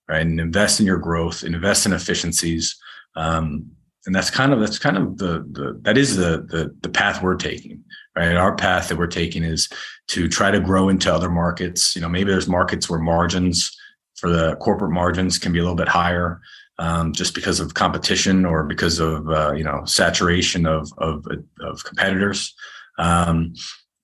right? 0.08 0.22
And 0.22 0.40
invest 0.40 0.80
in 0.80 0.86
your 0.86 0.98
growth, 0.98 1.42
and 1.42 1.54
invest 1.54 1.86
in 1.86 1.92
efficiencies. 1.92 2.76
Um, 3.16 3.70
and 4.06 4.14
that's 4.14 4.30
kind 4.30 4.52
of 4.52 4.60
that's 4.60 4.78
kind 4.78 4.96
of 4.96 5.18
the 5.18 5.46
the 5.52 5.78
that 5.82 5.96
is 5.96 6.16
the 6.16 6.44
the 6.48 6.74
the 6.80 6.88
path 6.88 7.22
we're 7.22 7.36
taking, 7.36 7.84
right? 8.16 8.34
Our 8.34 8.56
path 8.56 8.88
that 8.88 8.98
we're 8.98 9.06
taking 9.06 9.44
is 9.44 9.68
to 10.08 10.28
try 10.28 10.50
to 10.50 10.60
grow 10.60 10.88
into 10.88 11.12
other 11.12 11.30
markets. 11.30 11.94
You 11.94 12.02
know, 12.02 12.08
maybe 12.08 12.30
there's 12.30 12.48
markets 12.48 12.90
where 12.90 12.98
margins 12.98 13.76
for 14.16 14.28
the 14.28 14.56
corporate 14.56 14.92
margins 14.92 15.38
can 15.38 15.52
be 15.52 15.58
a 15.58 15.62
little 15.62 15.76
bit 15.76 15.88
higher. 15.88 16.40
Um, 16.78 17.12
just 17.12 17.34
because 17.34 17.60
of 17.60 17.74
competition 17.74 18.44
or 18.44 18.64
because 18.64 18.98
of 18.98 19.28
uh, 19.28 19.52
you 19.52 19.62
know 19.62 19.82
saturation 19.84 20.66
of 20.66 20.90
of, 20.98 21.24
of 21.60 21.84
competitors. 21.84 22.54
Um, 22.98 23.54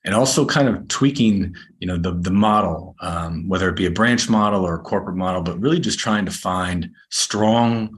and 0.04 0.14
also 0.14 0.46
kind 0.46 0.68
of 0.68 0.86
tweaking, 0.88 1.54
you 1.80 1.86
know, 1.86 1.96
the 1.96 2.12
the 2.12 2.30
model, 2.30 2.96
um, 3.00 3.48
whether 3.48 3.68
it 3.68 3.76
be 3.76 3.86
a 3.86 3.90
branch 3.90 4.28
model 4.28 4.64
or 4.64 4.76
a 4.76 4.82
corporate 4.82 5.16
model, 5.16 5.42
but 5.42 5.60
really 5.60 5.80
just 5.80 5.98
trying 5.98 6.24
to 6.24 6.32
find 6.32 6.90
strong 7.10 7.90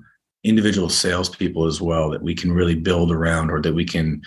individual 0.43 0.89
salespeople 0.89 1.67
as 1.67 1.81
well 1.81 2.11
that 2.11 2.23
we 2.23 2.35
can 2.35 2.53
really 2.53 2.75
build 2.75 3.13
around 3.13 3.51
or 3.51 3.61
that 3.61 3.75
we 3.75 3.85
can 3.85 4.23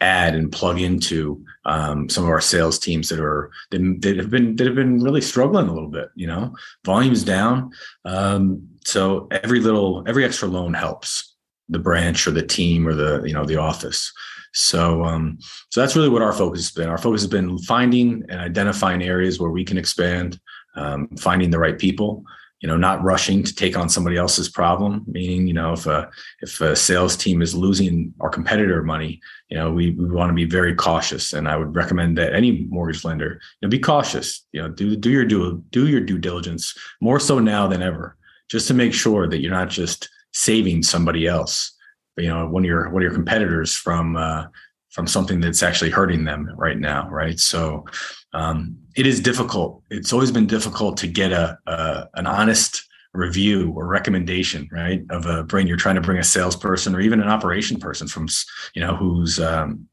add 0.00 0.34
and 0.34 0.52
plug 0.52 0.78
into 0.80 1.42
um, 1.64 2.08
some 2.10 2.24
of 2.24 2.30
our 2.30 2.40
sales 2.40 2.78
teams 2.78 3.08
that 3.08 3.20
are 3.20 3.50
that, 3.70 4.00
that, 4.02 4.16
have 4.18 4.30
been 4.30 4.54
that 4.56 4.66
have 4.66 4.76
been 4.76 5.02
really 5.02 5.22
struggling 5.22 5.68
a 5.68 5.72
little 5.72 5.88
bit. 5.88 6.10
You 6.14 6.26
know, 6.26 6.54
volumes 6.84 7.24
down, 7.24 7.70
um, 8.04 8.68
so 8.84 9.28
every 9.30 9.60
little 9.60 10.04
every 10.06 10.24
extra 10.24 10.48
loan 10.48 10.74
helps 10.74 11.34
the 11.68 11.78
branch 11.78 12.26
or 12.26 12.32
the 12.32 12.46
team 12.46 12.86
or 12.86 12.94
the 12.94 13.22
you 13.24 13.32
know 13.32 13.44
the 13.44 13.56
office. 13.56 14.12
So, 14.54 15.04
um, 15.04 15.38
so 15.68 15.80
that's 15.80 15.96
really 15.96 16.08
what 16.08 16.22
our 16.22 16.32
focus 16.32 16.60
has 16.60 16.70
been. 16.70 16.88
Our 16.88 16.98
focus 16.98 17.22
has 17.22 17.30
been 17.30 17.58
finding 17.58 18.22
and 18.28 18.40
identifying 18.40 19.02
areas 19.02 19.38
where 19.38 19.50
we 19.50 19.64
can 19.64 19.76
expand, 19.76 20.40
um, 20.76 21.08
finding 21.18 21.50
the 21.50 21.58
right 21.58 21.78
people. 21.78 22.24
You 22.60 22.68
know, 22.68 22.76
not 22.78 23.02
rushing 23.02 23.42
to 23.42 23.54
take 23.54 23.76
on 23.76 23.90
somebody 23.90 24.16
else's 24.16 24.48
problem. 24.48 25.04
Meaning, 25.06 25.46
you 25.46 25.52
know, 25.52 25.74
if 25.74 25.84
a 25.86 26.08
if 26.40 26.62
a 26.62 26.74
sales 26.74 27.14
team 27.14 27.42
is 27.42 27.54
losing 27.54 28.14
our 28.20 28.30
competitor 28.30 28.82
money, 28.82 29.20
you 29.50 29.58
know, 29.58 29.70
we, 29.70 29.90
we 29.90 30.08
want 30.08 30.30
to 30.30 30.34
be 30.34 30.46
very 30.46 30.74
cautious. 30.74 31.34
And 31.34 31.46
I 31.46 31.56
would 31.56 31.74
recommend 31.76 32.16
that 32.16 32.32
any 32.32 32.66
mortgage 32.70 33.04
lender, 33.04 33.32
you 33.32 33.66
know, 33.66 33.68
be 33.68 33.78
cautious. 33.78 34.46
You 34.52 34.62
know, 34.62 34.68
do 34.68 34.96
do 34.96 35.10
your 35.10 35.26
do 35.26 35.62
do 35.72 35.88
your 35.88 36.00
due 36.00 36.16
diligence 36.16 36.74
more 37.02 37.20
so 37.20 37.38
now 37.38 37.66
than 37.66 37.82
ever, 37.82 38.16
just 38.48 38.68
to 38.68 38.74
make 38.74 38.94
sure 38.94 39.28
that 39.28 39.40
you're 39.42 39.50
not 39.50 39.68
just 39.68 40.08
saving 40.32 40.84
somebody 40.84 41.26
else 41.26 41.73
you 42.16 42.28
know 42.28 42.46
one 42.46 42.64
of 42.64 42.66
your 42.66 42.88
one 42.90 43.02
of 43.02 43.04
your 43.04 43.14
competitors 43.14 43.74
from 43.74 44.16
uh, 44.16 44.46
from 44.90 45.06
something 45.06 45.40
that's 45.40 45.62
actually 45.62 45.90
hurting 45.90 46.24
them 46.24 46.50
right 46.56 46.78
now 46.78 47.08
right? 47.10 47.38
So 47.40 47.84
um, 48.32 48.76
it 48.96 49.06
is 49.06 49.20
difficult. 49.20 49.82
It's 49.90 50.12
always 50.12 50.30
been 50.30 50.46
difficult 50.46 50.96
to 50.98 51.08
get 51.08 51.32
a, 51.32 51.58
a, 51.66 52.08
an 52.14 52.26
honest 52.26 52.86
review 53.12 53.72
or 53.76 53.86
recommendation 53.86 54.68
right 54.72 55.02
of 55.10 55.26
a 55.26 55.44
brain. 55.44 55.66
You're 55.66 55.76
trying 55.76 55.94
to 55.94 56.00
bring 56.00 56.18
a 56.18 56.24
salesperson 56.24 56.94
or 56.94 57.00
even 57.00 57.20
an 57.20 57.28
operation 57.28 57.78
person 57.78 58.08
from 58.08 58.28
you 58.74 58.82
know 58.82 58.96
who's 58.96 59.38
um, 59.40 59.88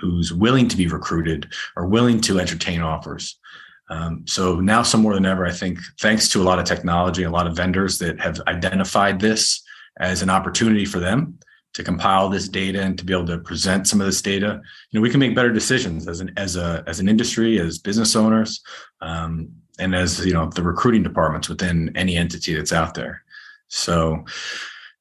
who's 0.00 0.32
willing 0.32 0.68
to 0.68 0.76
be 0.76 0.86
recruited 0.86 1.52
or 1.76 1.86
willing 1.86 2.20
to 2.22 2.40
entertain 2.40 2.80
offers. 2.80 3.38
Um, 3.90 4.24
so 4.26 4.60
now 4.60 4.82
some 4.82 5.02
more 5.02 5.12
than 5.12 5.26
ever 5.26 5.44
i 5.44 5.50
think 5.50 5.78
thanks 6.00 6.28
to 6.30 6.40
a 6.40 6.44
lot 6.44 6.58
of 6.58 6.64
technology 6.64 7.24
a 7.24 7.30
lot 7.30 7.46
of 7.46 7.56
vendors 7.56 7.98
that 7.98 8.18
have 8.20 8.40
identified 8.46 9.20
this 9.20 9.62
as 9.98 10.22
an 10.22 10.30
opportunity 10.30 10.86
for 10.86 10.98
them 10.98 11.38
to 11.74 11.82
compile 11.82 12.28
this 12.28 12.48
data 12.48 12.80
and 12.82 12.98
to 12.98 13.04
be 13.04 13.12
able 13.12 13.26
to 13.26 13.38
present 13.38 13.86
some 13.86 14.00
of 14.00 14.06
this 14.06 14.20
data 14.20 14.60
you 14.90 14.98
know 14.98 15.02
we 15.02 15.10
can 15.10 15.20
make 15.20 15.34
better 15.34 15.52
decisions 15.52 16.06
as 16.06 16.20
an 16.20 16.30
as 16.36 16.56
a 16.56 16.84
as 16.86 17.00
an 17.00 17.08
industry 17.08 17.58
as 17.58 17.78
business 17.78 18.14
owners 18.14 18.62
um, 19.00 19.48
and 19.78 19.94
as 19.94 20.24
you 20.24 20.32
know 20.32 20.48
the 20.50 20.62
recruiting 20.62 21.02
departments 21.02 21.48
within 21.48 21.94
any 21.96 22.16
entity 22.16 22.54
that's 22.54 22.72
out 22.72 22.94
there. 22.94 23.22
So 23.68 24.24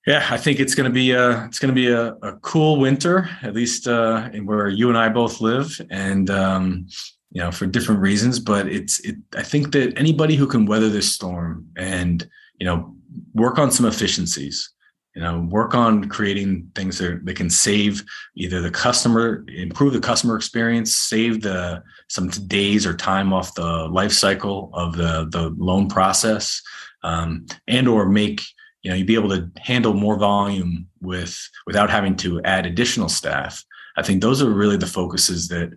yeah 0.08 0.26
i 0.32 0.38
think 0.38 0.60
it's 0.60 0.74
going 0.74 0.90
to 0.90 0.94
be 0.94 1.12
a 1.12 1.46
it's 1.46 1.60
going 1.60 1.74
to 1.74 1.76
be 1.76 1.92
a, 1.92 2.14
a 2.24 2.34
cool 2.42 2.80
winter 2.80 3.30
at 3.44 3.54
least 3.54 3.88
uh, 3.88 4.28
where 4.46 4.68
you 4.68 4.90
and 4.90 4.98
i 4.98 5.08
both 5.08 5.42
live. 5.42 5.80
And 5.90 6.30
um, 6.30 6.88
you 7.32 7.42
know 7.42 7.52
for 7.52 7.66
different 7.66 8.02
reasons 8.02 8.40
but 8.40 8.68
it's 8.68 9.00
it 9.02 9.16
i 9.38 9.44
think 9.44 9.72
that 9.72 9.98
anybody 9.98 10.36
who 10.36 10.48
can 10.48 10.66
weather 10.66 10.90
this 10.90 11.12
storm 11.12 11.66
and 11.78 12.28
you 12.60 12.66
know 12.66 12.94
work 13.34 13.58
on 13.58 13.72
some 13.72 13.86
efficiencies 13.86 14.70
you 15.16 15.22
know 15.22 15.48
work 15.50 15.76
on 15.76 16.08
creating 16.08 16.72
things 16.76 16.98
that, 16.98 17.26
that 17.26 17.36
can 17.36 17.50
save 17.50 18.04
either 18.36 18.62
the 18.62 18.72
customer 18.72 19.46
improve 19.50 19.94
the 19.94 20.00
customer 20.00 20.36
experience 20.36 20.96
save 20.96 21.42
the 21.42 21.84
some 22.08 22.30
days 22.30 22.86
or 22.86 22.96
time 22.96 23.34
off 23.34 23.54
the 23.56 23.88
life 23.90 24.14
cycle 24.14 24.70
of 24.74 24.96
the 24.96 25.28
the 25.32 25.54
loan 25.58 25.90
process 25.90 26.62
um, 27.04 27.46
and 27.68 27.88
or 27.88 28.06
make 28.06 28.42
you 28.84 28.90
know 28.90 28.96
you'd 28.96 29.08
be 29.08 29.16
able 29.16 29.30
to 29.30 29.50
handle 29.60 29.94
more 29.94 30.18
volume 30.18 30.88
with 31.02 31.38
without 31.66 31.90
having 31.90 32.16
to 32.16 32.42
add 32.44 32.66
additional 32.66 33.10
staff. 33.10 33.64
I 33.98 34.04
think 34.04 34.22
those 34.22 34.42
are 34.42 34.50
really 34.50 34.78
the 34.78 34.88
focuses 34.88 35.48
that 35.50 35.72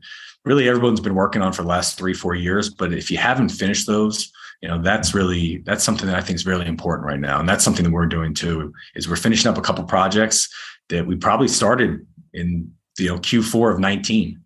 really 0.44 0.68
everyone's 0.68 1.00
been 1.00 1.14
working 1.14 1.42
on 1.42 1.52
for 1.52 1.62
the 1.62 1.68
last 1.68 1.98
three 1.98 2.14
four 2.14 2.34
years 2.34 2.70
but 2.70 2.92
if 2.92 3.10
you 3.10 3.16
haven't 3.18 3.48
finished 3.48 3.86
those 3.86 4.30
you 4.64 4.70
know 4.70 4.80
that's 4.80 5.12
really 5.12 5.58
that's 5.66 5.84
something 5.84 6.06
that 6.06 6.16
i 6.16 6.22
think 6.22 6.36
is 6.36 6.46
really 6.46 6.66
important 6.66 7.06
right 7.06 7.20
now. 7.20 7.38
And 7.38 7.46
that's 7.46 7.62
something 7.62 7.84
that 7.84 7.92
we're 7.92 8.06
doing 8.06 8.32
too 8.32 8.72
is 8.94 9.06
we're 9.06 9.16
finishing 9.16 9.50
up 9.50 9.58
a 9.58 9.60
couple 9.60 9.84
projects 9.84 10.48
that 10.88 11.06
we 11.06 11.16
probably 11.16 11.48
started 11.48 12.06
in 12.32 12.72
you 12.98 13.08
know 13.08 13.18
q4 13.18 13.74
of 13.74 13.78
19 13.78 14.40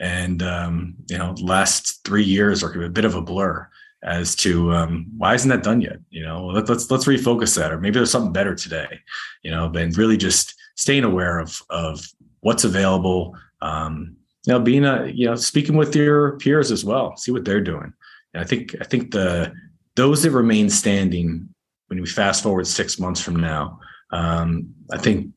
and 0.00 0.42
um, 0.42 0.96
you 1.08 1.16
know 1.16 1.36
last 1.40 2.04
three 2.04 2.24
years 2.24 2.64
are 2.64 2.82
a 2.82 2.88
bit 2.88 3.04
of 3.04 3.14
a 3.14 3.22
blur 3.22 3.68
as 4.02 4.34
to 4.34 4.72
um, 4.72 5.06
why 5.16 5.32
isn't 5.32 5.50
that 5.50 5.62
done 5.62 5.80
yet? 5.80 5.98
You 6.10 6.24
know 6.24 6.46
let, 6.46 6.68
let's 6.68 6.90
let's 6.90 7.04
refocus 7.04 7.56
that 7.56 7.70
or 7.70 7.78
maybe 7.78 7.94
there's 7.94 8.10
something 8.10 8.32
better 8.32 8.56
today 8.56 8.98
you 9.44 9.52
know 9.52 9.72
and 9.72 9.96
really 9.96 10.16
just 10.16 10.56
staying 10.74 11.04
aware 11.04 11.38
of 11.38 11.62
of 11.70 12.04
what's 12.40 12.64
available 12.64 13.36
um, 13.60 14.16
you 14.44 14.54
know 14.54 14.58
being 14.58 14.84
a 14.84 15.06
you 15.06 15.26
know 15.26 15.36
speaking 15.36 15.76
with 15.76 15.94
your 15.94 16.36
peers 16.38 16.72
as 16.72 16.84
well 16.84 17.16
see 17.16 17.30
what 17.30 17.44
they're 17.44 17.60
doing 17.60 17.92
I 18.34 18.44
think 18.44 18.74
I 18.80 18.84
think 18.84 19.12
the 19.12 19.52
those 19.96 20.22
that 20.22 20.30
remain 20.30 20.70
standing 20.70 21.48
when 21.88 22.00
we 22.00 22.06
fast 22.06 22.42
forward 22.42 22.66
six 22.66 22.98
months 22.98 23.20
from 23.20 23.36
now, 23.36 23.78
um, 24.10 24.74
I 24.90 24.98
think 24.98 25.28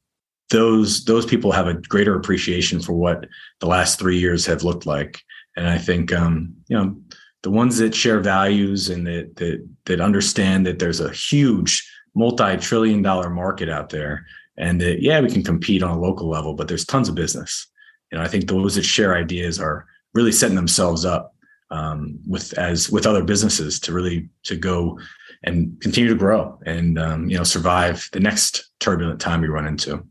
those 0.50 1.04
those 1.06 1.26
people 1.26 1.52
have 1.52 1.68
a 1.68 1.74
greater 1.74 2.16
appreciation 2.16 2.80
for 2.82 2.94
what 2.94 3.28
the 3.60 3.68
last 3.68 4.00
three 4.00 4.20
years 4.20 4.46
have 4.46 4.64
looked 4.64 4.86
like. 4.86 5.22
And 5.58 5.68
I 5.68 5.78
think 5.78 6.14
um, 6.14 6.54
you 6.68 6.78
know 6.78 6.96
the 7.44 7.52
ones 7.52 7.78
that 7.78 7.94
share 7.94 8.20
values 8.22 8.90
and 8.90 9.06
that 9.06 9.36
that 9.36 9.68
that 9.86 10.02
understand 10.02 10.66
that 10.66 10.80
there's 10.80 11.00
a 11.00 11.12
huge 11.12 11.88
multi-trillion 12.16 13.02
dollar 13.02 13.30
market 13.30 13.70
out 13.70 13.90
there 13.90 14.26
and 14.58 14.82
that 14.82 15.02
yeah 15.02 15.20
we 15.20 15.30
can 15.30 15.44
compete 15.44 15.84
on 15.84 15.92
a 15.92 16.00
local 16.00 16.28
level 16.28 16.54
but 16.54 16.68
there's 16.68 16.86
tons 16.86 17.10
of 17.10 17.14
business 17.16 17.68
you 18.12 18.18
know 18.18 18.24
i 18.24 18.28
think 18.28 18.48
those 18.48 18.76
that 18.76 18.86
share 18.86 19.16
ideas 19.16 19.60
are 19.60 19.86
really 20.14 20.32
setting 20.32 20.56
themselves 20.56 21.06
up 21.06 21.35
um, 21.72 22.20
with 22.28 22.58
as 22.58 22.90
with 22.90 23.06
other 23.06 23.24
businesses 23.24 23.80
to 23.82 23.94
really 23.94 24.30
to 24.44 24.56
go 24.56 25.00
and 25.44 25.80
continue 25.82 26.10
to 26.10 26.16
grow 26.16 26.60
and 26.66 27.00
um, 27.00 27.30
you 27.30 27.38
know 27.38 27.44
survive 27.44 28.10
the 28.12 28.20
next 28.20 28.70
turbulent 28.80 29.20
time 29.20 29.42
we 29.42 29.48
run 29.48 29.68
into. 29.68 30.06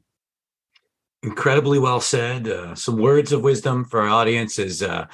Incredibly 1.22 1.78
well 1.78 2.00
said. 2.00 2.48
Uh, 2.48 2.74
some 2.74 2.98
words 2.98 3.32
of 3.32 3.42
wisdom 3.42 3.84
for 3.84 4.02
our 4.02 4.08
audience 4.08 4.58
is 4.58 4.82
uh, 4.82 5.06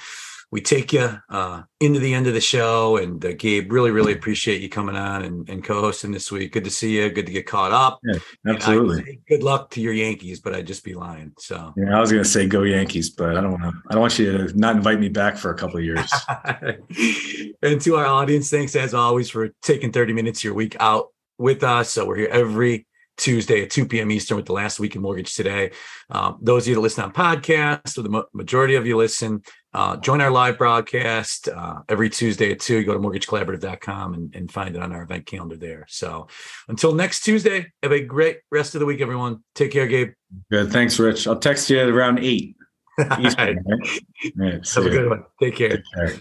we 0.53 0.61
take 0.61 0.93
you 0.93 1.09
uh, 1.29 1.63
into 1.79 2.01
the 2.01 2.13
end 2.13 2.27
of 2.27 2.35
the 2.35 2.41
show. 2.41 2.97
And 2.97 3.25
uh, 3.25 3.33
Gabe, 3.35 3.71
really, 3.71 3.91
really 3.91 4.13
appreciate 4.13 4.61
you 4.61 4.69
coming 4.69 4.97
on 4.97 5.23
and, 5.23 5.49
and, 5.49 5.63
co-hosting 5.63 6.11
this 6.11 6.33
week. 6.33 6.53
Good 6.53 6.65
to 6.65 6.71
see 6.71 6.97
you. 6.97 7.09
Good 7.11 7.27
to 7.27 7.33
get 7.33 7.47
caught 7.47 7.73
up. 7.73 8.01
Yeah, 8.03 8.19
absolutely. 8.47 9.21
Good 9.29 9.43
luck 9.43 9.71
to 9.71 9.81
your 9.81 9.93
Yankees, 9.93 10.41
but 10.41 10.55
I'd 10.55 10.67
just 10.67 10.85
be 10.85 10.95
lying. 10.95 11.33
So 11.39 11.73
yeah, 11.77 11.97
I 11.97 12.01
was 12.01 12.11
going 12.11 12.25
to 12.25 12.29
say 12.29 12.47
go 12.47 12.63
Yankees, 12.63 13.11
but 13.11 13.37
I 13.37 13.41
don't 13.41 13.53
want 13.53 13.63
to. 13.63 13.73
I 13.89 13.93
don't 13.93 14.01
want 14.01 14.19
you 14.19 14.49
to 14.49 14.59
not 14.59 14.77
invite 14.77 14.99
me 14.99 15.09
back 15.09 15.37
for 15.37 15.51
a 15.53 15.57
couple 15.57 15.79
of 15.79 15.85
years. 15.85 16.11
and 17.63 17.81
to 17.83 17.97
our 17.97 18.07
audience, 18.07 18.51
thanks 18.51 18.75
as 18.75 18.95
always 18.95 19.31
for 19.31 19.51
taking 19.63 19.93
thirty 19.93 20.13
minutes 20.13 20.41
of 20.41 20.45
your 20.45 20.55
week 20.55 20.77
out 20.81 21.09
with 21.39 21.63
us. 21.63 21.91
So 21.91 22.07
we're 22.07 22.17
here 22.17 22.29
every 22.31 22.87
Tuesday 23.21 23.63
at 23.63 23.71
2 23.71 23.87
p.m. 23.87 24.11
Eastern 24.11 24.37
with 24.37 24.47
the 24.47 24.53
last 24.53 24.81
week 24.81 24.97
in 24.97 25.03
mortgage 25.03 25.35
today. 25.35 25.71
Um, 26.11 26.39
those 26.41 26.65
of 26.65 26.69
you 26.69 26.75
that 26.75 26.81
listen 26.81 27.05
on 27.05 27.13
podcast, 27.13 27.97
or 27.99 28.03
the 28.03 28.25
majority 28.33 28.75
of 28.75 28.87
you 28.87 28.97
listen, 28.97 29.43
uh, 29.73 29.97
join 29.99 30.21
our 30.21 30.31
live 30.31 30.59
broadcast 30.59 31.49
uh, 31.49 31.81
every 31.89 32.11
Tuesday 32.11 32.53
at 32.53 32.61
2. 32.61 32.79
You 32.79 32.85
Go 32.85 32.95
to 32.95 32.99
mortgagecollaborative.com 32.99 34.15
and, 34.15 34.35
and 34.35 34.51
find 34.51 34.75
it 34.75 34.83
on 34.83 34.93
our 34.93 35.03
event 35.03 35.27
calendar 35.27 35.57
there. 35.57 35.87
So 35.89 36.27
until 36.69 36.95
next 36.95 37.23
Tuesday, 37.23 37.67
have 37.83 37.93
a 37.93 38.03
great 38.03 38.39
rest 38.51 38.75
of 38.75 38.81
the 38.81 38.87
week, 38.87 39.01
everyone. 39.01 39.45
Take 39.55 39.71
care, 39.71 39.87
Gabe. 39.87 40.13
Good. 40.51 40.73
Thanks, 40.73 40.99
Rich. 40.99 41.27
I'll 41.27 41.39
text 41.39 41.71
you 41.71 41.79
at 41.79 41.89
around 41.89 42.19
8. 42.19 42.57
Eastern, 43.21 43.65
right? 43.67 44.01
right, 44.37 44.69
have 44.75 44.87
a 44.87 44.91
good 44.91 45.09
one. 45.09 45.25
Take 45.41 45.57
care. 45.57 45.69
Take 45.71 45.85
care. 45.95 46.21